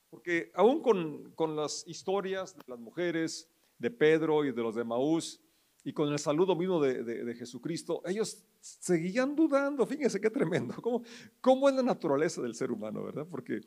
porque 0.09 0.51
aún 0.55 0.81
con, 0.81 1.55
las 1.55 1.83
historias 1.87 2.55
de 2.55 2.63
las 2.67 2.79
mujeres, 2.79 3.49
de 3.77 3.91
Pedro 3.91 4.43
y 4.43 4.51
de 4.51 4.61
los 4.61 4.75
de 4.75 4.83
Maús, 4.83 5.39
y 5.83 5.93
con 5.93 6.11
el 6.11 6.19
saludo 6.19 6.55
mismo 6.55 6.81
de, 6.81 7.33
Jesucristo, 7.35 8.01
ellos 8.05 8.43
seguían 8.59 9.35
dudando. 9.35 9.85
Fíjense 9.85 10.19
qué 10.19 10.29
tremendo. 10.29 10.75
¿Cómo, 10.81 11.03
¿Cómo, 11.39 11.69
es 11.69 11.75
la 11.75 11.83
naturaleza 11.83 12.41
del 12.41 12.55
ser 12.55 12.71
humano, 12.71 13.03
verdad? 13.03 13.25
Porque 13.29 13.61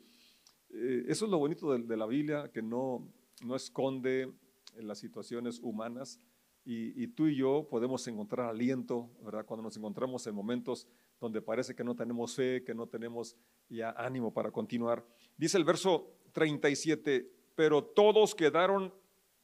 eh, 0.69 1.05
eso 1.07 1.25
es 1.25 1.31
lo 1.31 1.39
bonito 1.39 1.75
de, 1.75 1.97
la 1.97 2.05
Biblia, 2.05 2.51
que 2.53 2.61
no, 2.61 3.11
no 3.41 3.55
esconde 3.55 4.31
en 4.75 4.87
las 4.87 4.99
situaciones 4.99 5.59
humanas. 5.59 6.19
Y, 6.65 7.03
y, 7.03 7.07
tú 7.07 7.27
y 7.27 7.35
yo 7.35 7.67
podemos 7.69 8.07
encontrar 8.07 8.49
aliento, 8.49 9.09
¿verdad? 9.21 9.45
Cuando 9.45 9.63
nos 9.63 9.75
encontramos 9.75 10.25
en 10.27 10.35
momentos 10.35 10.87
donde 11.19 11.41
parece 11.41 11.75
que 11.75 11.83
no 11.83 11.95
tenemos 11.95 12.35
fe, 12.35 12.63
que 12.63 12.73
no 12.73 12.87
tenemos 12.87 13.35
ya 13.69 13.91
ánimo 13.91 14.33
para 14.33 14.51
continuar. 14.51 15.05
Dice 15.37 15.57
el 15.57 15.65
verso 15.65 16.09
37, 16.31 17.29
pero 17.55 17.83
todos 17.83 18.33
quedaron 18.35 18.93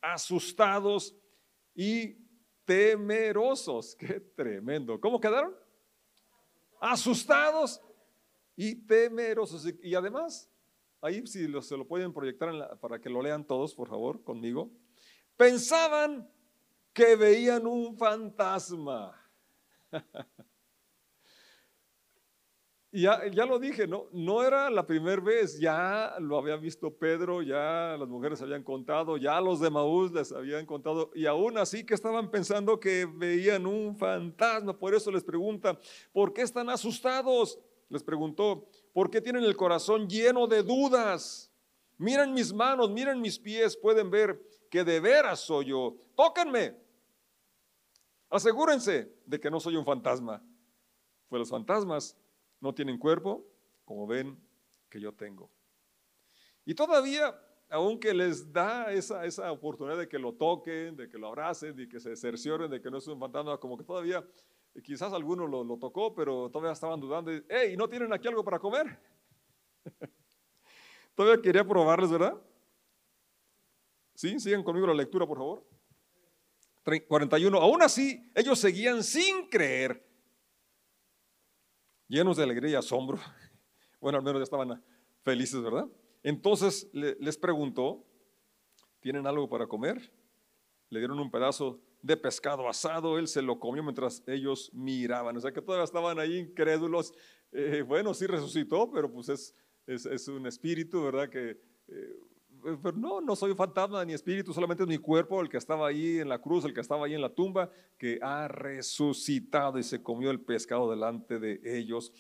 asustados 0.02 1.15
y 1.75 2.17
temerosos. 2.65 3.95
Qué 3.99 4.19
tremendo. 4.19 4.99
¿Cómo 4.99 5.19
quedaron? 5.19 5.56
Asustados 6.80 7.82
y 8.56 8.75
temerosos. 8.75 9.65
Y 9.82 9.95
además, 9.95 10.49
ahí 11.02 11.26
si 11.26 11.48
se 11.62 11.78
lo 11.78 11.88
pueden 11.88 12.14
proyectar 12.14 12.78
para 12.80 13.00
que 13.00 13.10
lo 13.10 13.22
lean 13.22 13.46
todos, 13.46 13.74
por 13.74 13.90
favor, 13.90 14.24
conmigo. 14.24 14.72
Pensaban 15.38 16.30
que 16.94 17.16
veían 17.16 17.66
un 17.66 17.98
fantasma. 17.98 19.16
Y 22.92 23.04
ya, 23.04 23.22
ya, 23.28 23.46
lo 23.46 23.60
dije, 23.60 23.86
¿no? 23.86 24.08
no 24.12 24.42
era 24.42 24.68
la 24.72 24.88
primera 24.88 25.22
vez, 25.22 25.60
ya 25.60 26.16
lo 26.20 26.40
había 26.40 26.56
visto 26.56 26.92
Pedro, 26.92 27.44
ya 27.44 27.96
las 28.00 28.08
mujeres 28.08 28.42
habían 28.42 28.64
contado, 28.64 29.16
ya 29.18 29.40
los 29.40 29.60
de 29.60 29.70
Maús 29.70 30.12
les 30.12 30.32
habían 30.32 30.66
contado, 30.66 31.12
y 31.14 31.28
aún 31.28 31.60
así 31.60 31.86
que 31.86 31.94
estaban 31.94 32.32
pensando 32.32 32.80
que 32.80 33.06
veían 33.06 33.68
un 33.68 33.96
fantasma. 33.96 34.76
Por 34.76 34.96
eso 34.96 35.12
les 35.12 35.24
pregunta, 35.24 35.80
¿por 36.12 36.34
qué 36.34 36.42
están 36.42 36.68
asustados? 36.68 37.60
Les 37.89 38.04
preguntó, 38.04 38.69
¿por 38.93 39.10
qué 39.10 39.19
tienen 39.19 39.43
el 39.43 39.56
corazón 39.56 40.08
lleno 40.08 40.47
de 40.47 40.63
dudas? 40.63 41.52
Miren 41.97 42.34
mis 42.34 42.54
manos, 42.54 42.89
miren 42.91 43.19
mis 43.19 43.38
pies, 43.38 43.75
pueden 43.75 44.10
ver 44.10 44.41
que 44.69 44.84
de 44.84 44.99
veras 44.99 45.41
soy 45.41 45.65
yo. 45.65 45.97
Tóquenme. 46.15 46.78
Asegúrense 48.30 49.12
de 49.25 49.39
que 49.39 49.49
no 49.49 49.60
soy 49.60 49.75
un 49.75 49.86
fantasma. 49.86 50.43
Pues 51.28 51.39
los 51.39 51.49
fantasmas 51.49 52.15
no 52.62 52.73
tienen 52.73 52.97
cuerpo, 52.97 53.45
como 53.86 54.06
ven 54.06 54.39
que 54.89 55.02
yo 55.02 55.12
tengo. 55.13 55.52
Y 56.65 56.75
todavía, 56.75 57.36
aunque 57.69 58.13
les 58.13 58.52
da 58.54 58.91
esa, 58.91 59.25
esa 59.25 59.52
oportunidad 59.52 59.97
de 59.97 60.08
que 60.08 60.19
lo 60.19 60.34
toquen, 60.34 60.95
de 60.95 61.10
que 61.10 61.17
lo 61.17 61.28
abracen, 61.28 61.75
de 61.75 61.88
que 61.88 61.99
se 61.99 62.15
cercioren 62.15 62.69
de 62.69 62.80
que 62.82 62.91
no 62.91 62.97
es 62.97 63.08
un 63.08 63.19
fantasma, 63.19 63.58
como 63.58 63.78
que 63.78 63.84
todavía, 63.84 64.23
quizás 64.84 65.13
alguno 65.13 65.47
lo, 65.47 65.63
lo 65.63 65.77
tocó, 65.77 66.13
pero 66.13 66.49
todavía 66.49 66.73
estaban 66.73 66.99
dudando, 66.99 67.32
hey, 67.49 67.75
¿no 67.77 67.88
tienen 67.88 68.13
aquí 68.13 68.27
algo 68.27 68.43
para 68.43 68.60
comer? 68.60 68.99
todavía 71.15 71.41
quería 71.41 71.67
probarles, 71.67 72.12
¿verdad? 72.12 72.41
Sí, 74.15 74.39
sigan 74.39 74.63
conmigo 74.63 74.88
la 74.88 74.93
lectura, 74.93 75.25
por 75.25 75.38
favor. 75.38 75.69
41. 77.08 77.58
Aún 77.60 77.82
así, 77.84 78.32
ellos 78.34 78.60
seguían 78.60 79.03
sin 79.03 79.47
creer 79.47 80.05
llenos 82.08 82.38
de 82.38 82.43
alegría 82.43 82.71
y 82.71 82.75
asombro. 82.75 83.19
Bueno, 84.01 84.17
al 84.17 84.23
menos 84.23 84.39
ya 84.39 84.43
estaban 84.45 84.82
felices, 85.25 85.62
¿verdad? 85.62 85.86
Entonces 86.23 86.89
les 86.93 87.38
preguntó, 87.38 88.05
¿tienen 89.01 89.27
algo 89.27 89.49
para 89.49 89.67
comer? 89.67 90.13
Le 90.89 90.99
dieron 90.99 91.19
un 91.19 91.29
pedazo 91.29 91.82
de 92.02 92.18
pescado 92.18 92.68
asado, 92.70 93.18
él 93.18 93.28
se 93.28 93.42
lo 93.42 93.60
comió 93.60 93.84
mientras 93.84 94.24
ellos 94.28 94.72
miraban, 94.74 95.36
o 95.36 95.40
sea 95.40 95.52
que 95.52 95.62
todavía 95.62 95.84
estaban 95.84 96.20
ahí 96.20 96.38
incrédulos. 96.38 97.14
Eh, 97.52 97.84
bueno, 97.86 98.14
sí 98.14 98.28
resucitó, 98.28 98.90
pero 98.92 99.12
pues 99.12 99.30
es, 99.30 99.56
es, 99.88 100.28
un 100.28 100.46
espíritu, 100.46 101.04
¿verdad? 101.04 101.30
Que 101.30 101.60
eh, 101.88 102.20
pero 102.62 102.98
no, 102.98 103.22
no 103.22 103.36
soy 103.36 103.54
fantasma 103.56 104.04
ni 104.06 104.14
espíritu, 104.14 104.54
solamente 104.54 104.84
es 104.84 104.90
mi 104.90 104.98
cuerpo, 104.98 105.42
el 105.42 105.50
que 105.50 105.58
estaba 105.58 105.88
ahí 105.88 106.20
en 106.20 106.30
la 106.30 106.40
cruz, 106.40 106.66
el 106.66 106.74
que 106.74 106.82
estaba 106.82 107.06
ahí 107.06 107.14
en 107.14 107.22
la 107.22 107.34
tumba, 107.34 107.70
que 107.98 108.20
ha 108.22 108.48
resucitado 108.48 109.80
y 109.80 109.84
se 109.84 110.04
comió 110.04 110.32
el 110.32 110.42
pescado 110.42 110.90
delante 110.90 111.40
de 111.40 111.62
ellos. 111.64 112.12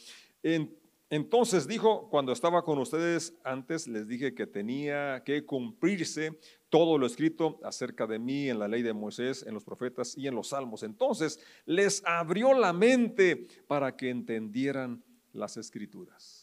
Entonces 1.09 1.67
dijo, 1.67 2.07
cuando 2.09 2.31
estaba 2.31 2.63
con 2.63 2.77
ustedes 2.77 3.33
antes, 3.43 3.87
les 3.87 4.07
dije 4.07 4.35
que 4.35 4.45
tenía 4.45 5.23
que 5.25 5.43
cumplirse 5.43 6.39
todo 6.69 6.99
lo 6.99 7.07
escrito 7.07 7.59
acerca 7.63 8.05
de 8.05 8.19
mí 8.19 8.47
en 8.47 8.59
la 8.59 8.67
ley 8.67 8.83
de 8.83 8.93
Moisés, 8.93 9.43
en 9.47 9.55
los 9.55 9.63
profetas 9.63 10.15
y 10.15 10.27
en 10.27 10.35
los 10.35 10.49
salmos. 10.49 10.83
Entonces 10.83 11.39
les 11.65 12.03
abrió 12.05 12.53
la 12.53 12.73
mente 12.73 13.47
para 13.67 13.95
que 13.95 14.11
entendieran 14.11 15.03
las 15.33 15.57
escrituras. 15.57 16.38